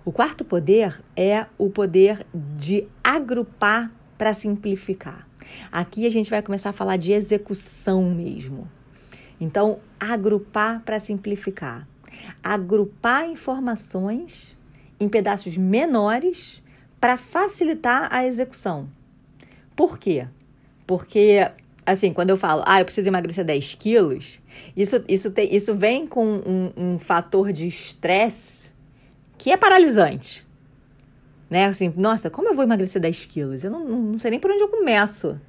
O 0.04 0.10
quarto 0.10 0.44
poder 0.44 1.00
é 1.14 1.46
o 1.56 1.70
poder 1.70 2.26
de 2.34 2.88
agrupar 3.04 3.92
para 4.18 4.34
simplificar. 4.34 5.28
Aqui 5.70 6.04
a 6.04 6.10
gente 6.10 6.28
vai 6.28 6.42
começar 6.42 6.70
a 6.70 6.72
falar 6.72 6.96
de 6.96 7.12
execução 7.12 8.10
mesmo. 8.12 8.68
Então, 9.40 9.78
agrupar 10.00 10.80
para 10.80 10.98
simplificar. 10.98 11.86
Agrupar 12.42 13.28
informações 13.28 14.56
em 14.98 15.08
pedaços 15.08 15.56
menores 15.56 16.60
para 17.00 17.16
facilitar 17.16 18.08
a 18.12 18.26
execução. 18.26 18.88
Por 19.76 19.96
quê? 19.96 20.26
Porque, 20.90 21.48
assim, 21.86 22.12
quando 22.12 22.30
eu 22.30 22.36
falo, 22.36 22.64
ah, 22.66 22.80
eu 22.80 22.84
preciso 22.84 23.06
emagrecer 23.06 23.44
10 23.44 23.74
quilos, 23.74 24.40
isso, 24.76 25.04
isso, 25.06 25.30
tem, 25.30 25.54
isso 25.54 25.72
vem 25.72 26.04
com 26.04 26.26
um, 26.26 26.72
um 26.76 26.98
fator 26.98 27.52
de 27.52 27.68
estresse 27.68 28.72
que 29.38 29.52
é 29.52 29.56
paralisante. 29.56 30.44
Né? 31.48 31.66
Assim, 31.66 31.94
nossa, 31.96 32.28
como 32.28 32.48
eu 32.48 32.56
vou 32.56 32.64
emagrecer 32.64 33.00
10 33.00 33.24
quilos? 33.26 33.62
Eu 33.62 33.70
não, 33.70 33.88
não 33.88 34.18
sei 34.18 34.32
nem 34.32 34.40
por 34.40 34.50
onde 34.50 34.64
eu 34.64 34.66
começo. 34.66 35.40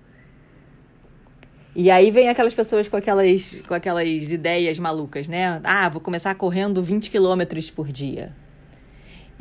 E 1.76 1.90
aí 1.90 2.12
vem 2.12 2.30
aquelas 2.30 2.54
pessoas 2.54 2.88
com 2.88 2.98
aquelas, 2.98 3.60
com 3.68 3.74
aquelas 3.74 4.32
ideias 4.32 4.78
malucas, 4.78 5.28
né? 5.28 5.60
Ah, 5.64 5.90
vou 5.90 6.02
começar 6.02 6.36
correndo 6.36 6.84
20 6.84 7.10
quilômetros 7.10 7.72
por 7.72 7.88
dia. 7.88 8.32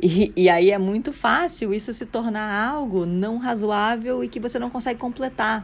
E, 0.01 0.33
e 0.35 0.49
aí 0.49 0.71
é 0.71 0.79
muito 0.79 1.13
fácil 1.13 1.71
isso 1.71 1.93
se 1.93 2.07
tornar 2.07 2.69
algo 2.71 3.05
não 3.05 3.37
razoável 3.37 4.23
e 4.23 4.27
que 4.27 4.39
você 4.39 4.57
não 4.57 4.71
consegue 4.71 4.99
completar 4.99 5.63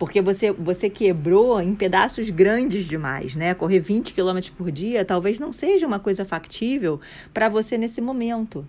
porque 0.00 0.22
você, 0.22 0.50
você 0.50 0.88
quebrou 0.88 1.60
em 1.60 1.74
pedaços 1.74 2.30
grandes 2.30 2.86
demais, 2.86 3.36
né? 3.36 3.52
Correr 3.52 3.80
20 3.80 4.14
km 4.14 4.40
por 4.56 4.72
dia 4.72 5.04
talvez 5.04 5.38
não 5.38 5.52
seja 5.52 5.86
uma 5.86 5.98
coisa 5.98 6.24
factível 6.24 6.98
para 7.34 7.50
você 7.50 7.76
nesse 7.76 8.00
momento. 8.00 8.66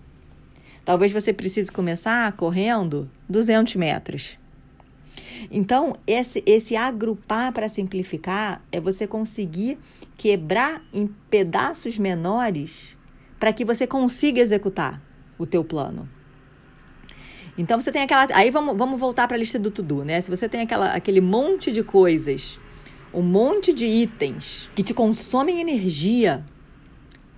Talvez 0.84 1.10
você 1.10 1.32
precise 1.32 1.72
começar 1.72 2.30
correndo 2.32 3.10
200 3.30 3.76
metros. 3.76 4.38
Então, 5.50 5.96
esse, 6.06 6.42
esse 6.44 6.76
agrupar 6.76 7.50
para 7.50 7.66
simplificar 7.70 8.62
é 8.70 8.78
você 8.78 9.06
conseguir 9.06 9.78
quebrar 10.18 10.84
em 10.92 11.06
pedaços 11.30 11.96
menores 11.96 12.94
para 13.40 13.54
que 13.54 13.64
você 13.64 13.86
consiga 13.86 14.38
executar 14.38 15.00
o 15.38 15.46
teu 15.46 15.64
plano. 15.64 16.06
Então 17.56 17.80
você 17.80 17.92
tem 17.92 18.02
aquela. 18.02 18.26
Aí 18.34 18.50
vamos, 18.50 18.76
vamos 18.76 18.98
voltar 18.98 19.28
para 19.28 19.36
a 19.36 19.40
lista 19.40 19.58
do 19.58 19.70
tudo, 19.70 20.04
né? 20.04 20.20
Se 20.20 20.30
você 20.30 20.48
tem 20.48 20.62
aquela, 20.62 20.92
aquele 20.94 21.20
monte 21.20 21.70
de 21.70 21.82
coisas, 21.82 22.58
um 23.12 23.22
monte 23.22 23.72
de 23.72 23.84
itens 23.84 24.70
que 24.74 24.82
te 24.82 24.94
consomem 24.94 25.60
energia, 25.60 26.44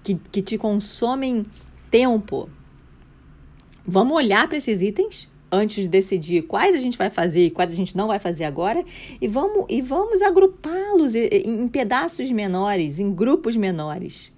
que, 0.02 0.14
que 0.14 0.40
te 0.40 0.56
consomem 0.56 1.44
tempo, 1.90 2.48
vamos 3.86 4.16
olhar 4.16 4.46
para 4.46 4.58
esses 4.58 4.82
itens 4.82 5.28
antes 5.50 5.82
de 5.82 5.88
decidir 5.88 6.42
quais 6.42 6.74
a 6.74 6.78
gente 6.78 6.98
vai 6.98 7.10
fazer 7.10 7.46
e 7.46 7.50
quais 7.50 7.72
a 7.72 7.76
gente 7.76 7.96
não 7.96 8.08
vai 8.08 8.18
fazer 8.18 8.44
agora 8.44 8.84
e 9.20 9.28
vamos 9.28 9.66
e 9.68 9.80
vamos 9.80 10.22
agrupá-los 10.22 11.14
em 11.14 11.66
pedaços 11.68 12.30
menores, 12.30 12.98
em 12.98 13.12
grupos 13.12 13.56
menores, 13.56 14.32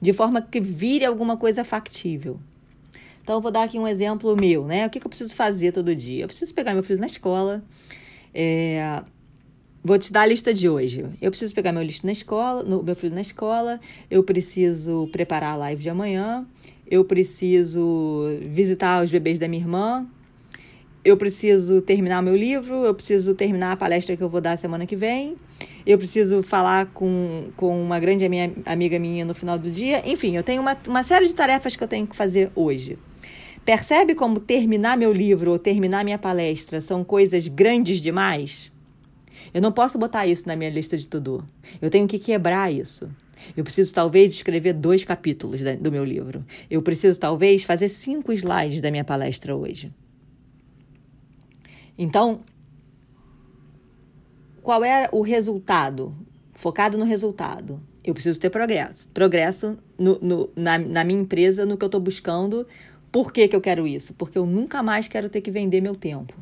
de 0.00 0.12
forma 0.12 0.40
que 0.40 0.60
vire 0.60 1.04
alguma 1.04 1.36
coisa 1.36 1.64
factível. 1.64 2.38
Então, 3.28 3.36
eu 3.36 3.42
vou 3.42 3.50
dar 3.50 3.64
aqui 3.64 3.78
um 3.78 3.86
exemplo 3.86 4.34
meu, 4.34 4.64
né? 4.64 4.86
O 4.86 4.90
que, 4.90 4.98
que 4.98 5.06
eu 5.06 5.10
preciso 5.10 5.36
fazer 5.36 5.70
todo 5.70 5.94
dia? 5.94 6.24
Eu 6.24 6.28
preciso 6.28 6.54
pegar 6.54 6.72
meu 6.72 6.82
filho 6.82 6.98
na 6.98 7.06
escola. 7.06 7.62
É... 8.32 9.02
Vou 9.84 9.98
te 9.98 10.10
dar 10.10 10.22
a 10.22 10.26
lista 10.26 10.54
de 10.54 10.66
hoje. 10.66 11.04
Eu 11.20 11.30
preciso 11.30 11.54
pegar 11.54 11.70
meu 11.70 11.82
lista 11.82 12.06
na 12.06 12.12
escola, 12.14 12.62
no, 12.62 12.82
meu 12.82 12.96
filho 12.96 13.14
na 13.14 13.20
escola. 13.20 13.78
Eu 14.10 14.24
preciso 14.24 15.10
preparar 15.12 15.52
a 15.52 15.56
live 15.56 15.82
de 15.82 15.90
amanhã. 15.90 16.46
Eu 16.90 17.04
preciso 17.04 18.24
visitar 18.40 19.04
os 19.04 19.10
bebês 19.10 19.38
da 19.38 19.46
minha 19.46 19.60
irmã. 19.60 20.06
Eu 21.04 21.14
preciso 21.18 21.82
terminar 21.82 22.22
meu 22.22 22.34
livro. 22.34 22.76
Eu 22.76 22.94
preciso 22.94 23.34
terminar 23.34 23.72
a 23.72 23.76
palestra 23.76 24.16
que 24.16 24.22
eu 24.22 24.30
vou 24.30 24.40
dar 24.40 24.56
semana 24.56 24.86
que 24.86 24.96
vem. 24.96 25.36
Eu 25.84 25.98
preciso 25.98 26.42
falar 26.42 26.86
com, 26.94 27.50
com 27.58 27.78
uma 27.78 28.00
grande 28.00 28.24
amiga 28.64 28.98
minha 28.98 29.26
no 29.26 29.34
final 29.34 29.58
do 29.58 29.70
dia. 29.70 30.02
Enfim, 30.10 30.34
eu 30.34 30.42
tenho 30.42 30.62
uma, 30.62 30.74
uma 30.88 31.02
série 31.02 31.26
de 31.26 31.34
tarefas 31.34 31.76
que 31.76 31.84
eu 31.84 31.88
tenho 31.88 32.06
que 32.06 32.16
fazer 32.16 32.50
hoje. 32.54 32.96
Percebe 33.68 34.14
como 34.14 34.40
terminar 34.40 34.96
meu 34.96 35.12
livro 35.12 35.50
ou 35.50 35.58
terminar 35.58 36.02
minha 36.02 36.18
palestra 36.18 36.80
são 36.80 37.04
coisas 37.04 37.48
grandes 37.48 38.00
demais? 38.00 38.72
Eu 39.52 39.60
não 39.60 39.70
posso 39.70 39.98
botar 39.98 40.26
isso 40.26 40.48
na 40.48 40.56
minha 40.56 40.70
lista 40.70 40.96
de 40.96 41.06
tudo. 41.06 41.44
Eu 41.78 41.90
tenho 41.90 42.08
que 42.08 42.18
quebrar 42.18 42.72
isso. 42.72 43.10
Eu 43.54 43.62
preciso 43.62 43.92
talvez 43.92 44.32
escrever 44.32 44.72
dois 44.72 45.04
capítulos 45.04 45.60
do 45.60 45.92
meu 45.92 46.02
livro. 46.02 46.46
Eu 46.70 46.80
preciso 46.80 47.20
talvez 47.20 47.62
fazer 47.62 47.90
cinco 47.90 48.32
slides 48.32 48.80
da 48.80 48.90
minha 48.90 49.04
palestra 49.04 49.54
hoje. 49.54 49.92
Então, 51.98 52.40
qual 54.62 54.82
é 54.82 55.10
o 55.12 55.20
resultado? 55.20 56.16
Focado 56.54 56.96
no 56.96 57.04
resultado. 57.04 57.82
Eu 58.02 58.14
preciso 58.14 58.40
ter 58.40 58.48
progresso. 58.48 59.10
Progresso 59.10 59.78
no, 59.98 60.18
no, 60.22 60.50
na, 60.56 60.78
na 60.78 61.04
minha 61.04 61.20
empresa, 61.20 61.66
no 61.66 61.76
que 61.76 61.84
eu 61.84 61.88
estou 61.88 62.00
buscando, 62.00 62.66
por 63.10 63.32
que, 63.32 63.48
que 63.48 63.56
eu 63.56 63.60
quero 63.60 63.86
isso? 63.86 64.14
Porque 64.14 64.38
eu 64.38 64.46
nunca 64.46 64.82
mais 64.82 65.08
quero 65.08 65.28
ter 65.28 65.40
que 65.40 65.50
vender 65.50 65.80
meu 65.80 65.94
tempo. 65.94 66.34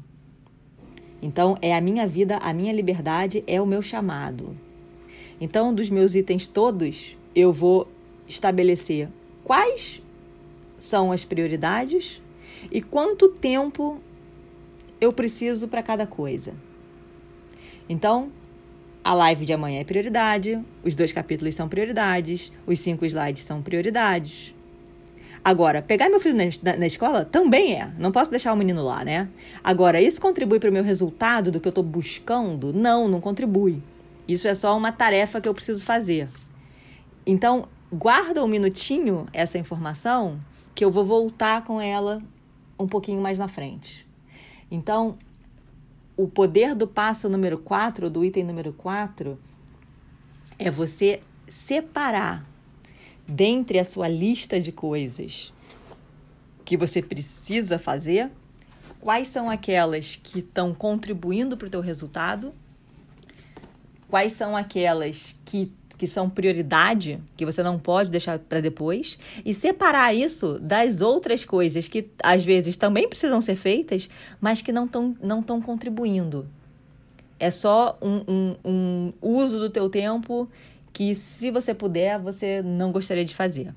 Então, 1.23 1.57
é 1.63 1.75
a 1.75 1.81
minha 1.81 2.07
vida, 2.07 2.37
a 2.39 2.53
minha 2.53 2.73
liberdade 2.73 3.43
é 3.47 3.61
o 3.61 3.67
meu 3.67 3.81
chamado. 3.81 4.57
Então, 5.41 5.75
dos 5.75 5.91
meus 5.91 6.15
itens 6.15 6.47
todos, 6.47 7.17
eu 7.35 7.53
vou 7.53 7.89
estabelecer 8.27 9.09
quais 9.45 10.03
são 10.79 11.13
as 11.13 11.25
prioridades 11.25 12.21
e 12.71 12.81
quanto 12.83 13.29
tempo 13.29 14.01
eu 15.01 15.13
preciso 15.13 15.69
para 15.69 15.83
cada 15.83 16.07
coisa. 16.07 16.55
Então, 17.89 18.33
a 19.05 19.15
live 19.15 19.47
de 19.47 19.53
amanhã 19.53 19.81
é 19.81 19.85
prioridade, 19.85 20.61
os 20.83 20.97
dois 20.97 21.13
capítulos 21.13 21.55
são 21.55 21.69
prioridades, 21.69 22.53
os 22.67 22.81
cinco 22.81 23.05
slides 23.05 23.45
são 23.45 23.63
prioridades. 23.63 24.56
Agora, 25.47 25.81
pegar 25.81 26.09
meu 26.09 26.19
filho 26.19 26.35
na, 26.35 26.77
na, 26.77 26.87
escola 26.89 27.25
também 27.25 27.81
é. 27.81 27.89
Não 27.99 28.11
posso 28.11 28.33
deixar 28.33 28.53
o 28.53 28.57
menino 28.57 28.83
lá, 28.85 29.05
né? 29.05 29.29
Agora, 29.63 30.01
isso 30.01 30.21
contribui 30.21 30.59
para 30.59 30.71
o 30.71 30.73
meu 30.73 30.83
resultado 30.83 31.53
do 31.53 31.61
que 31.61 31.69
eu 31.69 31.71
estou 31.71 31.85
buscando? 31.85 32.73
Não, 32.73 33.07
não 33.07 33.21
contribui. 33.21 33.81
Isso 34.27 34.49
é 34.49 34.57
só 34.57 34.77
uma 34.77 34.91
tarefa 34.91 35.41
que 35.41 35.49
eu 35.49 35.55
preciso 35.55 35.85
fazer. 35.85 36.29
Então, 37.25 37.69
guarda 37.93 38.43
um 38.43 38.49
minutinho 38.49 39.29
essa 39.33 39.57
informação 39.57 40.41
que 40.75 40.85
eu 40.85 40.91
vou 40.91 41.05
voltar 41.05 41.63
com 41.63 41.81
ela 41.81 42.21
um 42.77 42.89
pouquinho 42.89 43.23
mais 43.23 43.39
na 43.39 43.47
frente. 43.47 44.05
Então, 44.69 45.17
o 46.17 46.27
poder 46.27 46.75
do 46.75 46.89
passo 46.89 47.29
número 47.29 47.59
4, 47.59 48.11
do 48.11 48.25
item 48.25 48.43
número 48.43 48.73
4, 48.73 49.39
é 50.59 50.73
você 50.73 51.21
separar 51.49 52.45
dentre 53.27 53.79
a 53.79 53.85
sua 53.85 54.09
lista 54.09 54.61
de 54.61 54.71
coisas 54.71 55.53
que 56.65 56.77
você 56.77 57.01
precisa 57.01 57.79
fazer, 57.79 58.31
quais 59.01 59.29
são 59.29 59.49
aquelas 59.49 60.17
que 60.17 60.41
estão 60.41 60.75
contribuindo 60.75 61.57
para 61.57 61.69
o 61.69 61.71
teu 61.71 61.81
resultado, 61.81 62.53
quais 64.09 64.33
são 64.33 64.57
aquelas 64.57 65.37
que, 65.45 65.73
que 65.97 66.07
são 66.07 66.29
prioridade, 66.29 67.23
que 67.37 67.47
você 67.47 67.63
não 67.63 67.79
pode 67.79 68.11
deixar 68.11 68.39
para 68.39 68.61
depois, 68.61 69.19
e 69.45 69.55
separar 69.55 70.13
isso 70.15 70.59
das 70.59 71.01
outras 71.01 71.45
coisas 71.45 71.87
que 71.89 72.11
às 72.23 72.45
vezes 72.45 72.77
também 72.77 73.09
precisam 73.09 73.41
ser 73.41 73.57
feitas, 73.57 74.09
mas 74.41 74.61
que 74.61 74.73
não 74.73 74.87
estão 74.87 75.17
não 75.23 75.43
tão 75.43 75.63
contribuindo. 75.63 76.49
É 77.39 77.51
só 77.51 77.99
um, 78.01 78.25
um, 78.27 78.57
um 78.65 79.13
uso 79.21 79.59
do 79.59 79.69
teu 79.69 79.91
tempo 79.91 80.49
que, 80.97 81.15
se 81.15 81.51
você 81.51 81.75
puder, 81.75 82.19
você 82.19 82.63
não 82.63 82.91
gostaria 82.91 83.23
de 83.23 83.35
fazer. 83.35 83.75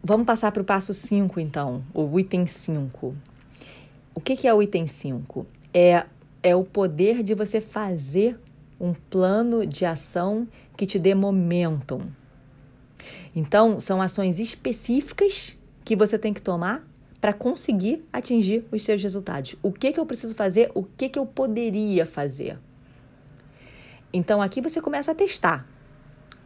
Vamos 0.00 0.24
passar 0.24 0.52
para 0.52 0.62
o 0.62 0.64
passo 0.64 0.94
5, 0.94 1.40
então, 1.40 1.82
o 1.92 2.20
item 2.20 2.46
5. 2.46 3.16
o 4.14 4.20
que, 4.20 4.36
que 4.36 4.46
é 4.46 4.54
o 4.54 4.62
item 4.62 4.86
5? 4.86 5.44
É, 5.74 6.06
é 6.40 6.54
o 6.54 6.62
poder 6.62 7.24
de 7.24 7.34
você 7.34 7.60
fazer 7.60 8.38
um 8.78 8.94
plano 8.94 9.66
de 9.66 9.84
ação 9.84 10.46
que 10.76 10.86
te 10.86 11.00
dê 11.00 11.16
momentum. 11.16 12.02
Então, 13.34 13.80
são 13.80 14.00
ações 14.00 14.38
específicas 14.38 15.56
que 15.84 15.96
você 15.96 16.16
tem 16.16 16.32
que 16.32 16.40
tomar 16.40 16.86
para 17.20 17.32
conseguir 17.32 18.06
atingir 18.12 18.64
os 18.70 18.84
seus 18.84 19.02
resultados. 19.02 19.56
O 19.64 19.72
que, 19.72 19.90
que 19.90 19.98
eu 19.98 20.06
preciso 20.06 20.36
fazer? 20.36 20.70
O 20.76 20.84
que, 20.84 21.08
que 21.08 21.18
eu 21.18 21.26
poderia 21.26 22.06
fazer? 22.06 22.56
Então, 24.12 24.40
aqui 24.40 24.60
você 24.60 24.80
começa 24.80 25.12
a 25.12 25.14
testar 25.14 25.66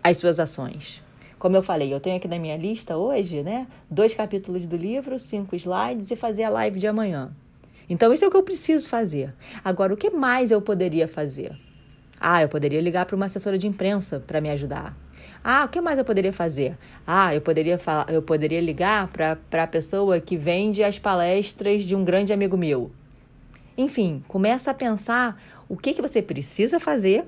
as 0.03 0.17
suas 0.17 0.41
ações. 0.41 1.03
Como 1.39 1.57
eu 1.57 1.63
falei, 1.63 1.93
eu 1.93 2.01
tenho 2.01 2.17
aqui 2.17 2.27
na 2.27 2.39
minha 2.39 2.57
lista 2.57 2.97
hoje, 2.97 3.43
né? 3.43 3.69
Dois 3.91 4.15
capítulos 4.15 4.67
do 4.67 4.77
livro, 4.77 5.19
cinco 5.19 5.55
slides 5.55 6.11
e 6.11 6.17
fazer 6.17 6.45
a 6.45 6.51
live 6.51 6.79
de 6.79 6.87
amanhã. 6.87 7.31
Então, 7.89 8.13
isso 8.13 8.25
é 8.25 8.29
o 8.29 8.31
que 8.31 8.37
eu 8.37 8.43
preciso 8.43 8.89
fazer. 8.89 9.35
Agora, 9.65 9.95
o 9.95 9.97
que 9.97 10.11
mais 10.11 10.51
eu 10.51 10.61
poderia 10.61 11.07
fazer? 11.07 11.57
Ah, 12.19 12.43
eu 12.43 12.49
poderia 12.49 12.81
ligar 12.81 13.07
para 13.07 13.17
uma 13.17 13.27
assessora 13.27 13.59
de 13.59 13.67
imprensa 13.67 14.21
para 14.21 14.41
me 14.41 14.51
ajudar. 14.51 14.97
Ah, 15.43 15.65
o 15.65 15.69
que 15.69 15.81
mais 15.81 15.99
eu 15.99 16.05
poderia 16.05 16.33
fazer? 16.33 16.77
Ah, 17.07 17.35
eu 17.35 17.41
poderia 17.41 17.79
falar, 17.79 18.07
eu 18.09 18.23
poderia 18.23 18.61
ligar 18.61 19.09
para 19.09 19.63
a 19.63 19.67
pessoa 19.67 20.21
que 20.21 20.37
vende 20.37 20.85
as 20.85 20.99
palestras 20.99 21.83
de 21.83 21.95
um 21.95 22.05
grande 22.05 22.33
amigo 22.33 22.57
meu. 22.57 22.93
Enfim, 23.77 24.23
começa 24.29 24.71
a 24.71 24.75
pensar 24.75 25.41
o 25.69 25.77
que, 25.77 25.95
que 25.95 26.03
você 26.03 26.23
precisa 26.23 26.79
fazer 26.79 27.25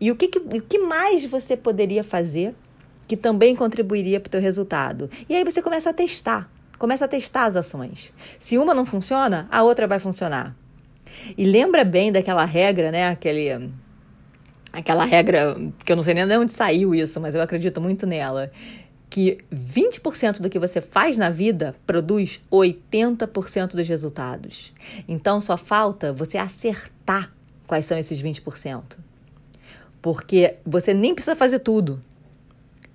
e 0.00 0.10
o 0.10 0.16
que, 0.16 0.30
o 0.38 0.60
que 0.60 0.78
mais 0.78 1.24
você 1.24 1.56
poderia 1.56 2.04
fazer 2.04 2.54
que 3.06 3.16
também 3.16 3.54
contribuiria 3.54 4.20
para 4.20 4.28
o 4.28 4.30
teu 4.30 4.40
resultado. 4.40 5.10
E 5.28 5.34
aí 5.34 5.44
você 5.44 5.60
começa 5.60 5.90
a 5.90 5.92
testar, 5.92 6.50
começa 6.78 7.04
a 7.04 7.08
testar 7.08 7.44
as 7.44 7.56
ações. 7.56 8.12
Se 8.38 8.56
uma 8.56 8.72
não 8.72 8.86
funciona, 8.86 9.46
a 9.50 9.62
outra 9.62 9.86
vai 9.86 9.98
funcionar. 9.98 10.56
E 11.36 11.44
lembra 11.44 11.84
bem 11.84 12.10
daquela 12.10 12.44
regra, 12.44 12.90
né? 12.90 13.08
Aquele 13.08 13.70
aquela 14.72 15.04
regra 15.04 15.54
que 15.84 15.92
eu 15.92 15.96
não 15.96 16.02
sei 16.02 16.14
nem 16.14 16.26
de 16.26 16.36
onde 16.38 16.52
saiu 16.52 16.94
isso, 16.94 17.20
mas 17.20 17.34
eu 17.34 17.42
acredito 17.42 17.78
muito 17.78 18.06
nela, 18.06 18.50
que 19.10 19.38
20% 19.54 20.40
do 20.40 20.48
que 20.48 20.58
você 20.58 20.80
faz 20.80 21.18
na 21.18 21.28
vida 21.28 21.74
produz 21.86 22.40
80% 22.50 23.72
dos 23.72 23.86
resultados. 23.86 24.72
Então 25.06 25.38
só 25.38 25.58
falta 25.58 26.14
você 26.14 26.38
acertar 26.38 27.30
quais 27.66 27.84
são 27.84 27.98
esses 27.98 28.22
20%. 28.22 28.96
Porque 30.02 30.56
você 30.66 30.92
nem 30.92 31.14
precisa 31.14 31.36
fazer 31.36 31.60
tudo. 31.60 32.00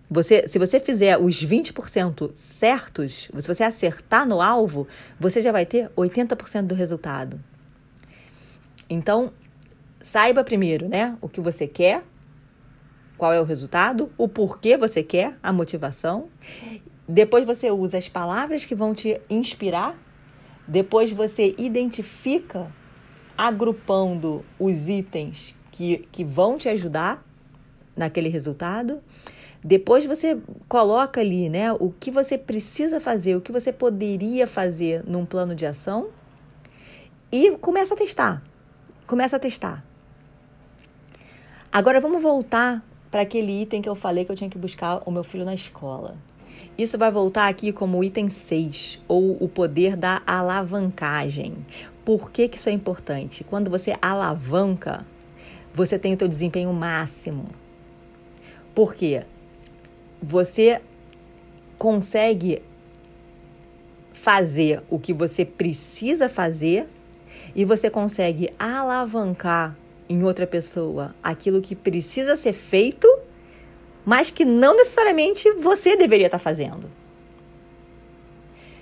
Você, 0.09 0.47
se 0.47 0.59
você 0.59 0.79
fizer 0.79 1.17
os 1.17 1.43
20% 1.43 2.31
certos, 2.35 3.29
se 3.33 3.47
você 3.47 3.63
acertar 3.63 4.27
no 4.27 4.41
alvo, 4.41 4.87
você 5.19 5.41
já 5.41 5.51
vai 5.51 5.65
ter 5.65 5.89
80% 5.97 6.63
do 6.63 6.75
resultado. 6.75 7.39
Então, 8.89 9.33
saiba 10.01 10.43
primeiro, 10.43 10.87
né, 10.87 11.17
o 11.21 11.27
que 11.27 11.41
você 11.41 11.67
quer, 11.67 12.03
qual 13.17 13.33
é 13.33 13.41
o 13.41 13.43
resultado, 13.43 14.11
o 14.17 14.27
porquê 14.27 14.77
você 14.77 15.01
quer, 15.01 15.37
a 15.41 15.51
motivação. 15.51 16.29
Depois 17.07 17.43
você 17.45 17.71
usa 17.71 17.97
as 17.97 18.07
palavras 18.07 18.63
que 18.63 18.75
vão 18.75 18.93
te 18.93 19.19
inspirar. 19.29 19.97
Depois 20.67 21.11
você 21.11 21.55
identifica, 21.57 22.71
agrupando 23.37 24.45
os 24.59 24.87
itens 24.87 25.55
que, 25.77 26.07
que 26.11 26.23
vão 26.23 26.57
te 26.57 26.67
ajudar 26.67 27.23
naquele 27.95 28.29
resultado. 28.29 28.99
Depois 29.63 30.05
você 30.07 30.39
coloca 30.67 31.21
ali, 31.21 31.49
né, 31.49 31.71
o 31.73 31.91
que 31.91 32.09
você 32.09 32.35
precisa 32.35 32.99
fazer, 32.99 33.35
o 33.35 33.41
que 33.41 33.51
você 33.51 33.71
poderia 33.71 34.47
fazer 34.47 35.03
num 35.07 35.23
plano 35.23 35.53
de 35.53 35.67
ação 35.67 36.09
e 37.31 37.51
começa 37.57 37.93
a 37.93 37.97
testar. 37.97 38.41
Começa 39.05 39.35
a 39.35 39.39
testar. 39.39 39.85
Agora 41.71 42.01
vamos 42.01 42.23
voltar 42.23 42.83
para 43.11 43.21
aquele 43.21 43.61
item 43.61 43.79
que 43.79 43.89
eu 43.89 43.95
falei 43.95 44.25
que 44.25 44.31
eu 44.31 44.35
tinha 44.35 44.49
que 44.49 44.57
buscar 44.57 45.03
o 45.05 45.11
meu 45.11 45.23
filho 45.23 45.45
na 45.45 45.53
escola. 45.53 46.17
Isso 46.75 46.97
vai 46.97 47.11
voltar 47.11 47.47
aqui 47.47 47.71
como 47.71 48.03
item 48.03 48.31
6, 48.31 48.99
ou 49.07 49.37
o 49.39 49.47
poder 49.47 49.95
da 49.95 50.23
alavancagem. 50.25 51.53
Por 52.03 52.31
que, 52.31 52.47
que 52.47 52.57
isso 52.57 52.69
é 52.69 52.71
importante? 52.71 53.43
Quando 53.43 53.69
você 53.69 53.95
alavanca, 54.01 55.05
você 55.77 55.99
tem 55.99 56.15
o 56.15 56.17
teu 56.17 56.27
desempenho 56.27 56.73
máximo. 56.73 57.45
Por 58.73 58.95
quê? 58.95 59.23
Você 60.19 60.81
consegue 61.77 62.63
fazer 64.11 64.81
o 64.89 64.97
que 64.97 65.13
você 65.13 65.45
precisa 65.45 66.27
fazer 66.27 66.87
e 67.55 67.63
você 67.63 67.91
consegue 67.91 68.49
alavancar 68.57 69.77
em 70.09 70.23
outra 70.23 70.47
pessoa 70.47 71.13
aquilo 71.21 71.61
que 71.61 71.75
precisa 71.75 72.35
ser 72.35 72.53
feito, 72.53 73.07
mas 74.03 74.31
que 74.31 74.43
não 74.43 74.75
necessariamente 74.75 75.51
você 75.51 75.95
deveria 75.95 76.25
estar 76.25 76.39
fazendo. 76.39 76.89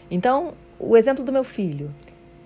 Então, 0.10 0.54
o 0.80 0.96
exemplo 0.96 1.26
do 1.26 1.34
meu 1.34 1.44
filho. 1.44 1.94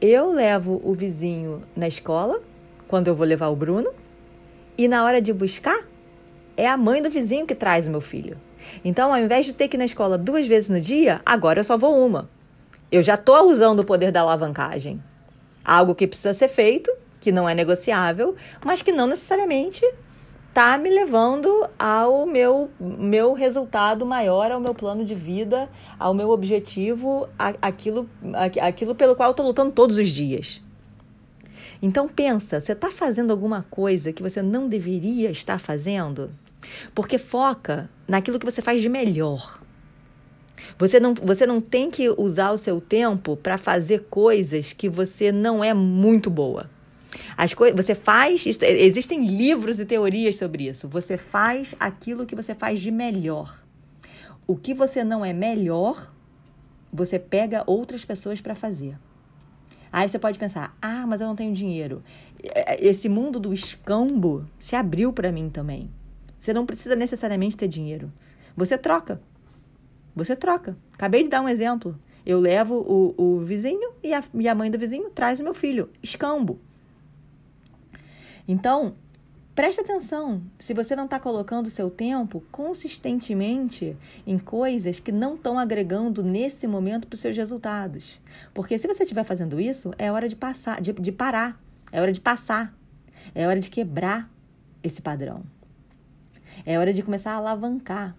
Eu 0.01 0.31
levo 0.31 0.81
o 0.83 0.93
vizinho 0.93 1.61
na 1.75 1.87
escola, 1.87 2.41
quando 2.87 3.09
eu 3.09 3.15
vou 3.15 3.27
levar 3.27 3.49
o 3.49 3.55
Bruno, 3.55 3.91
e 4.79 4.87
na 4.87 5.03
hora 5.03 5.21
de 5.21 5.33
buscar, 5.33 5.77
é 6.55 6.65
a 6.65 6.77
mãe 6.77 7.01
do 7.01 7.09
vizinho 7.09 7.45
que 7.45 7.53
traz 7.53 7.85
o 7.85 7.91
meu 7.91 7.99
filho. 7.99 8.39
Então, 8.81 9.13
ao 9.13 9.19
invés 9.19 9.45
de 9.45 9.51
ter 9.51 9.67
que 9.67 9.75
ir 9.75 9.77
na 9.77 9.83
escola 9.83 10.17
duas 10.17 10.47
vezes 10.47 10.69
no 10.69 10.79
dia, 10.79 11.19
agora 11.25 11.59
eu 11.59 11.65
só 11.65 11.77
vou 11.77 12.05
uma. 12.05 12.29
Eu 12.89 13.03
já 13.03 13.15
estou 13.15 13.51
usando 13.51 13.81
o 13.81 13.85
poder 13.85 14.09
da 14.09 14.21
alavancagem. 14.21 15.03
Algo 15.65 15.93
que 15.93 16.07
precisa 16.07 16.33
ser 16.33 16.47
feito, 16.47 16.89
que 17.19 17.29
não 17.29 17.47
é 17.47 17.53
negociável, 17.53 18.37
mas 18.63 18.81
que 18.81 18.93
não 18.93 19.05
necessariamente 19.05 19.85
está 20.47 20.77
me 20.77 20.89
levando 20.89 21.69
ao 21.77 22.25
meu, 22.25 22.71
meu 22.79 23.33
resultado 23.33 24.05
maior, 24.05 24.49
ao 24.49 24.61
meu 24.61 24.73
plano 24.73 25.03
de 25.03 25.13
vida, 25.13 25.69
ao 25.99 26.13
meu 26.13 26.29
objetivo, 26.29 27.27
aquilo, 27.37 28.09
aquilo 28.61 28.95
pelo 28.95 29.13
qual 29.13 29.27
eu 29.27 29.31
estou 29.31 29.45
lutando 29.45 29.73
todos 29.73 29.97
os 29.97 30.07
dias. 30.07 30.61
Então 31.81 32.07
pensa, 32.07 32.59
você 32.59 32.73
está 32.73 32.91
fazendo 32.91 33.31
alguma 33.31 33.65
coisa 33.69 34.11
que 34.11 34.21
você 34.21 34.41
não 34.41 34.67
deveria 34.67 35.31
estar 35.31 35.59
fazendo? 35.59 36.29
Porque 36.93 37.17
foca 37.17 37.89
naquilo 38.07 38.37
que 38.37 38.45
você 38.45 38.61
faz 38.61 38.81
de 38.81 38.89
melhor. 38.89 39.61
Você 40.77 40.99
não, 40.99 41.13
você 41.13 41.45
não 41.45 41.61
tem 41.61 41.89
que 41.89 42.09
usar 42.09 42.51
o 42.51 42.57
seu 42.57 42.81
tempo 42.81 43.37
para 43.37 43.57
fazer 43.57 44.07
coisas 44.09 44.73
que 44.73 44.89
você 44.89 45.31
não 45.31 45.63
é 45.63 45.73
muito 45.73 46.29
boa. 46.29 46.69
As 47.35 47.53
você 47.75 47.95
faz, 47.95 48.45
existem 48.45 49.25
livros 49.25 49.79
e 49.79 49.85
teorias 49.85 50.35
sobre 50.35 50.67
isso. 50.67 50.87
Você 50.89 51.17
faz 51.17 51.75
aquilo 51.79 52.25
que 52.25 52.35
você 52.35 52.53
faz 52.53 52.79
de 52.79 52.91
melhor. 52.91 53.63
O 54.45 54.55
que 54.55 54.73
você 54.73 55.03
não 55.03 55.23
é 55.23 55.31
melhor, 55.31 56.11
você 56.91 57.17
pega 57.17 57.63
outras 57.65 58.03
pessoas 58.03 58.41
para 58.41 58.55
fazer. 58.55 58.95
Aí 59.91 60.07
você 60.07 60.19
pode 60.19 60.37
pensar: 60.37 60.75
"Ah, 60.81 61.05
mas 61.07 61.21
eu 61.21 61.27
não 61.27 61.35
tenho 61.35 61.53
dinheiro". 61.53 62.03
Esse 62.79 63.09
mundo 63.09 63.39
do 63.39 63.53
escambo 63.53 64.45
se 64.57 64.75
abriu 64.75 65.11
para 65.11 65.31
mim 65.31 65.49
também. 65.49 65.89
Você 66.39 66.53
não 66.53 66.65
precisa 66.65 66.95
necessariamente 66.95 67.57
ter 67.57 67.67
dinheiro. 67.67 68.11
Você 68.55 68.77
troca. 68.77 69.21
Você 70.15 70.35
troca. 70.35 70.77
Acabei 70.93 71.23
de 71.23 71.29
dar 71.29 71.41
um 71.41 71.49
exemplo. 71.49 71.97
Eu 72.25 72.39
levo 72.39 72.75
o, 72.75 73.15
o 73.17 73.39
vizinho 73.39 73.91
e 74.03 74.13
a, 74.13 74.23
e 74.33 74.47
a 74.47 74.55
mãe 74.55 74.69
do 74.69 74.77
vizinho 74.77 75.09
traz 75.09 75.39
o 75.39 75.43
meu 75.43 75.53
filho. 75.53 75.89
Escambo. 76.01 76.59
Então, 78.47 78.95
preste 79.59 79.81
atenção 79.81 80.41
se 80.57 80.73
você 80.73 80.95
não 80.95 81.03
está 81.03 81.19
colocando 81.19 81.69
seu 81.69 81.89
tempo 81.89 82.41
consistentemente 82.49 83.93
em 84.25 84.39
coisas 84.39 85.01
que 85.01 85.11
não 85.11 85.35
estão 85.35 85.59
agregando 85.59 86.23
nesse 86.23 86.65
momento 86.65 87.05
para 87.05 87.15
os 87.15 87.19
seus 87.19 87.35
resultados. 87.35 88.21
Porque 88.53 88.79
se 88.79 88.87
você 88.87 89.03
estiver 89.03 89.25
fazendo 89.25 89.59
isso, 89.59 89.93
é 89.97 90.09
hora 90.09 90.29
de 90.29 90.35
passar, 90.37 90.79
de, 90.79 90.93
de 90.93 91.11
parar, 91.11 91.61
é 91.91 91.99
hora 91.99 92.13
de 92.13 92.21
passar, 92.21 92.73
é 93.35 93.45
hora 93.45 93.59
de 93.59 93.69
quebrar 93.69 94.31
esse 94.81 95.01
padrão. 95.01 95.43
É 96.65 96.79
hora 96.79 96.93
de 96.93 97.03
começar 97.03 97.33
a 97.33 97.35
alavancar. 97.35 98.15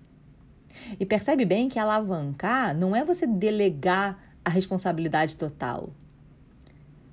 E 1.01 1.07
percebe 1.07 1.47
bem 1.47 1.71
que 1.71 1.79
alavancar 1.79 2.77
não 2.77 2.95
é 2.95 3.03
você 3.03 3.27
delegar 3.27 4.19
a 4.45 4.51
responsabilidade 4.51 5.39
total. 5.39 5.89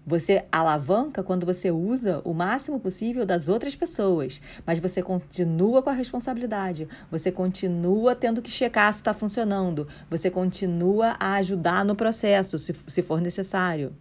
Você 0.08 0.46
alavanca 0.50 1.22
quando 1.22 1.46
você 1.46 1.70
usa 1.70 2.22
o 2.24 2.34
máximo 2.34 2.80
possível 2.80 3.26
das 3.26 3.50
outras 3.50 3.76
pessoas, 3.76 4.40
mas 4.66 4.80
você 4.80 5.04
continua 5.04 5.84
com 5.84 5.90
a 5.90 5.94
responsabilidade, 5.94 6.88
você 7.12 7.30
continua 7.30 8.16
tendo 8.16 8.42
que 8.42 8.50
checar 8.50 8.94
se 8.94 9.00
está 9.00 9.14
funcionando, 9.14 9.86
você 10.10 10.32
continua 10.32 11.18
a 11.20 11.34
ajudar 11.34 11.84
no 11.84 11.94
processo, 11.94 12.58
se, 12.58 12.74
se 12.88 13.02
for 13.02 13.20
necessário. 13.20 13.94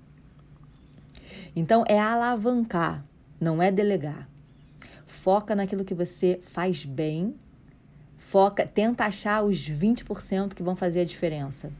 Então, 1.56 1.82
é 1.88 1.98
alavancar, 1.98 3.04
não 3.40 3.60
é 3.60 3.72
delegar. 3.72 4.28
Foca 5.06 5.56
naquilo 5.56 5.84
que 5.84 5.94
você 5.94 6.38
faz 6.52 6.84
bem, 6.84 7.34
foca, 8.16 8.64
tenta 8.64 9.06
achar 9.06 9.42
os 9.42 9.68
20% 9.68 10.54
que 10.54 10.62
vão 10.62 10.76
fazer 10.76 11.00
a 11.00 11.04
diferença. 11.04 11.72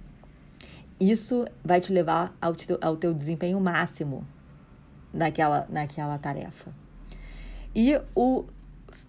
Isso 0.99 1.47
vai 1.65 1.81
te 1.81 1.93
levar 1.93 2.37
ao, 2.41 2.55
teu, 2.55 2.79
ao 2.81 2.97
teu 2.97 3.13
desempenho 3.13 3.61
máximo 3.61 4.27
naquela, 5.13 5.67
naquela 5.69 6.19
tarefa. 6.19 6.73
E 7.75 8.01
o 8.15 8.45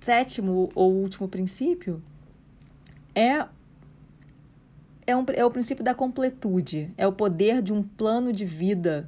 sétimo 0.01 0.69
ou 0.75 0.93
último 0.93 1.27
princípio 1.27 2.01
é, 3.15 3.45
é, 5.05 5.15
um, 5.15 5.25
é 5.33 5.45
o 5.45 5.51
princípio 5.51 5.83
da 5.83 5.93
completude, 5.93 6.91
é 6.97 7.07
o 7.07 7.13
poder 7.13 7.61
de 7.61 7.71
um 7.71 7.81
plano 7.81 8.31
de 8.33 8.45
vida, 8.45 9.07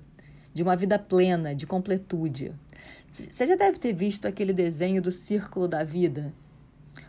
de 0.53 0.63
uma 0.63 0.75
vida 0.75 0.97
plena, 0.97 1.53
de 1.53 1.67
completude. 1.67 2.53
Você 3.11 3.45
já 3.45 3.55
deve 3.55 3.79
ter 3.79 3.91
visto 3.91 4.25
aquele 4.25 4.53
desenho 4.53 5.01
do 5.01 5.11
círculo 5.11 5.67
da 5.67 5.83
vida, 5.83 6.33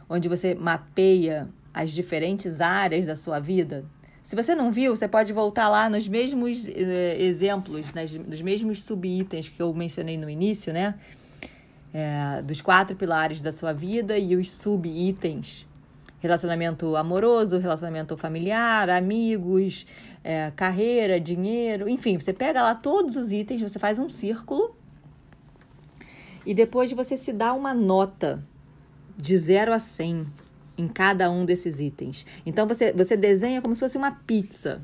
onde 0.08 0.28
você 0.28 0.54
mapeia 0.54 1.48
as 1.72 1.90
diferentes 1.90 2.60
áreas 2.60 3.06
da 3.06 3.14
sua 3.14 3.38
vida. 3.38 3.84
Se 4.22 4.36
você 4.36 4.54
não 4.54 4.70
viu, 4.70 4.94
você 4.94 5.08
pode 5.08 5.32
voltar 5.32 5.68
lá 5.68 5.88
nos 5.88 6.06
mesmos 6.06 6.68
eh, 6.68 7.16
exemplos, 7.18 7.92
nas, 7.92 8.14
nos 8.14 8.42
mesmos 8.42 8.82
subitens 8.82 9.48
que 9.48 9.60
eu 9.60 9.72
mencionei 9.72 10.16
no 10.16 10.28
início, 10.28 10.72
né? 10.72 10.94
É, 11.92 12.40
dos 12.42 12.60
quatro 12.60 12.94
pilares 12.94 13.40
da 13.40 13.52
sua 13.52 13.72
vida 13.72 14.16
e 14.16 14.36
os 14.36 14.50
subitens. 14.52 15.66
Relacionamento 16.20 16.94
amoroso, 16.96 17.58
relacionamento 17.58 18.16
familiar, 18.16 18.90
amigos, 18.90 19.86
é, 20.22 20.52
carreira, 20.54 21.18
dinheiro, 21.18 21.88
enfim, 21.88 22.18
você 22.18 22.32
pega 22.32 22.62
lá 22.62 22.74
todos 22.74 23.16
os 23.16 23.32
itens, 23.32 23.62
você 23.62 23.78
faz 23.78 23.98
um 23.98 24.08
círculo 24.08 24.76
e 26.44 26.54
depois 26.54 26.92
você 26.92 27.16
se 27.16 27.32
dá 27.32 27.52
uma 27.52 27.74
nota 27.74 28.42
de 29.16 29.36
0 29.36 29.72
a 29.72 29.78
100 29.78 30.26
em 30.80 30.88
cada 30.88 31.30
um 31.30 31.44
desses 31.44 31.78
itens. 31.78 32.24
Então 32.44 32.66
você, 32.66 32.92
você 32.92 33.16
desenha 33.16 33.60
como 33.60 33.74
se 33.74 33.80
fosse 33.80 33.98
uma 33.98 34.10
pizza. 34.10 34.80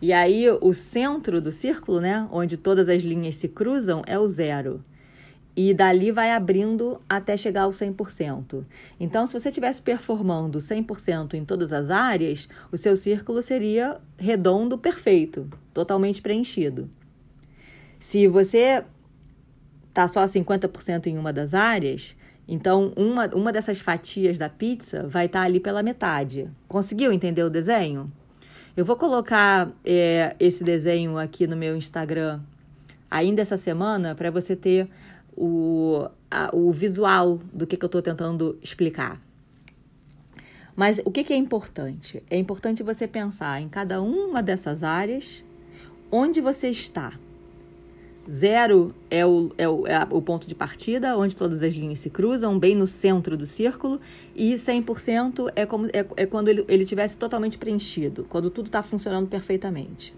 E 0.00 0.12
aí 0.12 0.46
o 0.60 0.72
centro 0.74 1.40
do 1.40 1.50
círculo, 1.50 2.00
né, 2.00 2.28
onde 2.30 2.56
todas 2.56 2.88
as 2.88 3.02
linhas 3.02 3.36
se 3.36 3.48
cruzam, 3.48 4.02
é 4.06 4.18
o 4.18 4.28
zero. 4.28 4.84
E 5.56 5.72
dali 5.72 6.12
vai 6.12 6.32
abrindo 6.32 7.00
até 7.08 7.34
chegar 7.34 7.62
ao 7.62 7.70
100%. 7.70 8.62
Então, 9.00 9.26
se 9.26 9.32
você 9.32 9.48
estivesse 9.48 9.80
performando 9.80 10.58
100% 10.58 11.32
em 11.32 11.46
todas 11.46 11.72
as 11.72 11.88
áreas, 11.88 12.46
o 12.70 12.76
seu 12.76 12.94
círculo 12.94 13.42
seria 13.42 13.98
redondo, 14.18 14.76
perfeito, 14.76 15.48
totalmente 15.72 16.20
preenchido. 16.20 16.90
Se 17.98 18.28
você 18.28 18.84
está 19.88 20.06
só 20.06 20.22
50% 20.24 21.06
em 21.06 21.16
uma 21.16 21.32
das 21.32 21.54
áreas, 21.54 22.14
então, 22.48 22.92
uma, 22.96 23.26
uma 23.34 23.52
dessas 23.52 23.80
fatias 23.80 24.38
da 24.38 24.48
pizza 24.48 25.06
vai 25.08 25.26
estar 25.26 25.40
tá 25.40 25.44
ali 25.44 25.58
pela 25.58 25.82
metade. 25.82 26.48
Conseguiu 26.68 27.12
entender 27.12 27.42
o 27.42 27.50
desenho? 27.50 28.10
Eu 28.76 28.84
vou 28.84 28.94
colocar 28.94 29.70
é, 29.84 30.36
esse 30.38 30.62
desenho 30.62 31.18
aqui 31.18 31.46
no 31.46 31.56
meu 31.56 31.76
Instagram 31.76 32.40
ainda 33.10 33.42
essa 33.42 33.56
semana 33.56 34.14
para 34.14 34.30
você 34.30 34.54
ter 34.54 34.88
o, 35.36 36.08
a, 36.30 36.54
o 36.54 36.70
visual 36.72 37.40
do 37.52 37.66
que, 37.66 37.76
que 37.76 37.84
eu 37.84 37.88
estou 37.88 38.02
tentando 38.02 38.58
explicar. 38.62 39.20
Mas 40.74 41.00
o 41.04 41.10
que, 41.10 41.24
que 41.24 41.32
é 41.32 41.36
importante? 41.36 42.22
É 42.30 42.36
importante 42.36 42.82
você 42.82 43.08
pensar 43.08 43.60
em 43.60 43.68
cada 43.68 44.02
uma 44.02 44.42
dessas 44.42 44.82
áreas 44.82 45.42
onde 46.12 46.40
você 46.40 46.68
está. 46.68 47.12
Zero 48.30 48.92
é 49.08 49.24
o, 49.24 49.52
é 49.56 49.68
o, 49.68 49.86
é 49.86 50.06
o 50.10 50.20
ponto 50.20 50.48
de 50.48 50.54
partida, 50.54 51.16
onde 51.16 51.36
todas 51.36 51.62
as 51.62 51.72
linhas 51.72 52.00
se 52.00 52.10
cruzam, 52.10 52.58
bem 52.58 52.74
no 52.74 52.86
centro 52.86 53.36
do 53.36 53.46
círculo, 53.46 54.00
e 54.34 54.54
100% 54.54 55.52
é, 55.54 55.64
como, 55.64 55.86
é, 55.86 56.04
é 56.16 56.26
quando 56.26 56.48
ele, 56.48 56.64
ele 56.66 56.84
tivesse 56.84 57.16
totalmente 57.16 57.56
preenchido, 57.56 58.26
quando 58.28 58.50
tudo 58.50 58.66
está 58.66 58.82
funcionando 58.82 59.28
perfeitamente. 59.28 60.12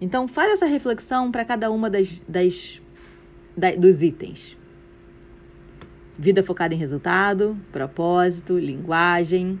Então, 0.00 0.26
faz 0.26 0.54
essa 0.54 0.66
reflexão 0.66 1.30
para 1.30 1.44
cada 1.44 1.70
uma 1.70 1.90
das, 1.90 2.20
das, 2.26 2.80
das, 3.56 3.76
dos 3.76 4.02
itens. 4.02 4.56
Vida 6.18 6.42
focada 6.42 6.74
em 6.74 6.78
resultado, 6.78 7.56
propósito, 7.70 8.58
linguagem, 8.58 9.60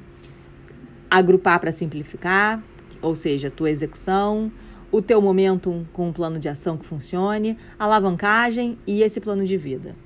agrupar 1.10 1.60
para 1.60 1.70
simplificar, 1.72 2.62
ou 3.02 3.14
seja, 3.14 3.50
tua 3.50 3.70
execução, 3.70 4.50
o 4.92 5.00
teu 5.00 5.22
momento 5.22 5.86
com 5.92 6.08
um 6.08 6.12
plano 6.12 6.38
de 6.38 6.50
ação 6.50 6.76
que 6.76 6.84
funcione, 6.84 7.56
alavancagem 7.78 8.78
e 8.86 9.02
esse 9.02 9.20
plano 9.20 9.46
de 9.46 9.56
vida. 9.56 9.96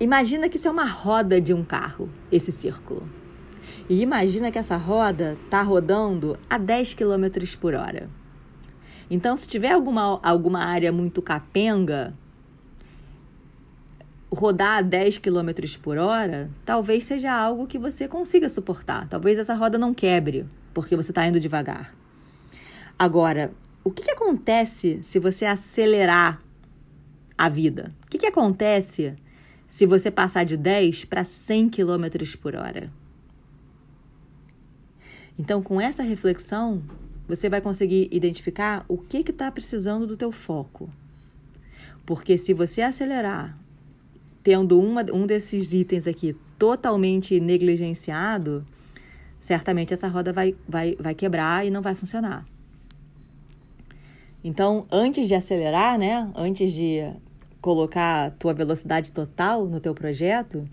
Imagina 0.00 0.48
que 0.48 0.56
isso 0.56 0.66
é 0.66 0.70
uma 0.70 0.84
roda 0.84 1.40
de 1.40 1.54
um 1.54 1.64
carro, 1.64 2.10
esse 2.30 2.50
círculo. 2.50 3.08
E 3.88 4.02
imagina 4.02 4.50
que 4.50 4.58
essa 4.58 4.76
roda 4.76 5.38
está 5.44 5.62
rodando 5.62 6.36
a 6.50 6.58
10 6.58 6.94
km 6.94 7.26
por 7.60 7.74
hora. 7.74 8.10
Então, 9.10 9.36
se 9.36 9.48
tiver 9.48 9.72
alguma, 9.72 10.20
alguma 10.22 10.64
área 10.64 10.92
muito 10.92 11.22
capenga, 11.22 12.14
rodar 14.30 14.78
a 14.78 14.82
10 14.82 15.18
km 15.18 15.50
por 15.82 15.96
hora 15.96 16.50
talvez 16.64 17.04
seja 17.04 17.32
algo 17.32 17.66
que 17.66 17.78
você 17.78 18.06
consiga 18.06 18.48
suportar. 18.48 19.08
Talvez 19.08 19.38
essa 19.38 19.54
roda 19.54 19.78
não 19.78 19.94
quebre, 19.94 20.46
porque 20.74 20.94
você 20.94 21.10
está 21.10 21.26
indo 21.26 21.40
devagar. 21.40 21.97
Agora, 22.98 23.52
o 23.84 23.92
que, 23.92 24.02
que 24.02 24.10
acontece 24.10 24.98
se 25.02 25.20
você 25.20 25.44
acelerar 25.44 26.42
a 27.36 27.48
vida? 27.48 27.94
O 28.04 28.08
que, 28.08 28.18
que 28.18 28.26
acontece 28.26 29.14
se 29.68 29.86
você 29.86 30.10
passar 30.10 30.44
de 30.44 30.56
10 30.56 31.04
para 31.04 31.22
100 31.22 31.68
km 31.68 32.06
por 32.42 32.56
hora? 32.56 32.92
Então, 35.38 35.62
com 35.62 35.80
essa 35.80 36.02
reflexão, 36.02 36.82
você 37.28 37.48
vai 37.48 37.60
conseguir 37.60 38.08
identificar 38.10 38.84
o 38.88 38.98
que 38.98 39.18
está 39.18 39.48
precisando 39.52 40.04
do 40.04 40.16
teu 40.16 40.32
foco. 40.32 40.90
Porque 42.04 42.36
se 42.36 42.52
você 42.52 42.82
acelerar, 42.82 43.56
tendo 44.42 44.80
uma, 44.80 45.06
um 45.12 45.24
desses 45.24 45.72
itens 45.72 46.08
aqui 46.08 46.34
totalmente 46.58 47.38
negligenciado, 47.38 48.66
certamente 49.38 49.94
essa 49.94 50.08
roda 50.08 50.32
vai, 50.32 50.56
vai, 50.68 50.96
vai 50.98 51.14
quebrar 51.14 51.64
e 51.64 51.70
não 51.70 51.80
vai 51.80 51.94
funcionar. 51.94 52.44
Então, 54.48 54.86
antes 54.90 55.28
de 55.28 55.34
acelerar, 55.34 55.98
né, 55.98 56.26
antes 56.34 56.72
de 56.72 57.06
colocar 57.60 58.28
a 58.28 58.30
tua 58.30 58.54
velocidade 58.54 59.12
total 59.12 59.66
no 59.66 59.78
teu 59.78 59.94
projeto, 59.94 60.66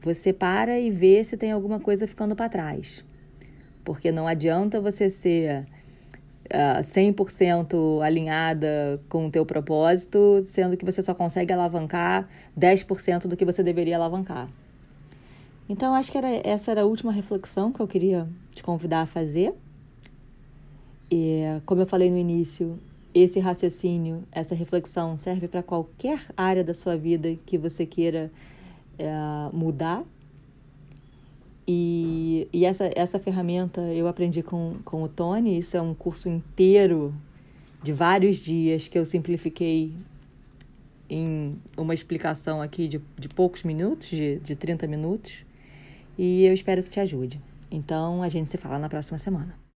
você 0.00 0.32
para 0.32 0.80
e 0.80 0.90
vê 0.90 1.22
se 1.22 1.36
tem 1.36 1.52
alguma 1.52 1.78
coisa 1.78 2.08
ficando 2.08 2.34
para 2.34 2.48
trás. 2.48 3.04
Porque 3.84 4.10
não 4.10 4.26
adianta 4.26 4.80
você 4.80 5.08
ser 5.08 5.60
uh, 6.52 6.78
ah, 6.78 6.80
100% 6.80 8.04
alinhada 8.04 9.00
com 9.08 9.28
o 9.28 9.30
teu 9.30 9.46
propósito, 9.46 10.42
sendo 10.42 10.76
que 10.76 10.84
você 10.84 11.00
só 11.00 11.14
consegue 11.14 11.52
alavancar 11.52 12.28
10% 12.58 13.28
do 13.28 13.36
que 13.36 13.44
você 13.44 13.62
deveria 13.62 13.94
alavancar. 13.94 14.48
Então, 15.68 15.94
acho 15.94 16.10
que 16.10 16.18
era, 16.18 16.28
essa 16.42 16.72
era 16.72 16.80
a 16.80 16.84
última 16.84 17.12
reflexão 17.12 17.70
que 17.70 17.78
eu 17.78 17.86
queria 17.86 18.28
te 18.50 18.64
convidar 18.64 19.02
a 19.02 19.06
fazer. 19.06 19.54
E, 21.08 21.44
como 21.64 21.82
eu 21.82 21.86
falei 21.86 22.10
no 22.10 22.18
início, 22.18 22.80
esse 23.14 23.40
raciocínio, 23.40 24.24
essa 24.32 24.54
reflexão 24.54 25.16
serve 25.18 25.48
para 25.48 25.62
qualquer 25.62 26.24
área 26.36 26.64
da 26.64 26.72
sua 26.72 26.96
vida 26.96 27.36
que 27.44 27.58
você 27.58 27.84
queira 27.84 28.30
é, 28.98 29.10
mudar. 29.52 30.02
E, 31.66 32.48
e 32.52 32.64
essa, 32.64 32.90
essa 32.94 33.18
ferramenta 33.18 33.80
eu 33.80 34.08
aprendi 34.08 34.42
com, 34.42 34.76
com 34.84 35.02
o 35.02 35.08
Tony. 35.08 35.58
Isso 35.58 35.76
é 35.76 35.82
um 35.82 35.94
curso 35.94 36.28
inteiro 36.28 37.14
de 37.82 37.92
vários 37.92 38.36
dias 38.36 38.88
que 38.88 38.98
eu 38.98 39.04
simplifiquei 39.04 39.92
em 41.08 41.56
uma 41.76 41.92
explicação 41.92 42.62
aqui 42.62 42.88
de, 42.88 43.00
de 43.18 43.28
poucos 43.28 43.62
minutos, 43.62 44.08
de, 44.08 44.38
de 44.38 44.56
30 44.56 44.86
minutos. 44.86 45.44
E 46.16 46.44
eu 46.44 46.54
espero 46.54 46.82
que 46.82 46.90
te 46.90 47.00
ajude. 47.00 47.40
Então 47.70 48.22
a 48.22 48.28
gente 48.28 48.50
se 48.50 48.58
fala 48.58 48.78
na 48.78 48.88
próxima 48.88 49.18
semana. 49.18 49.61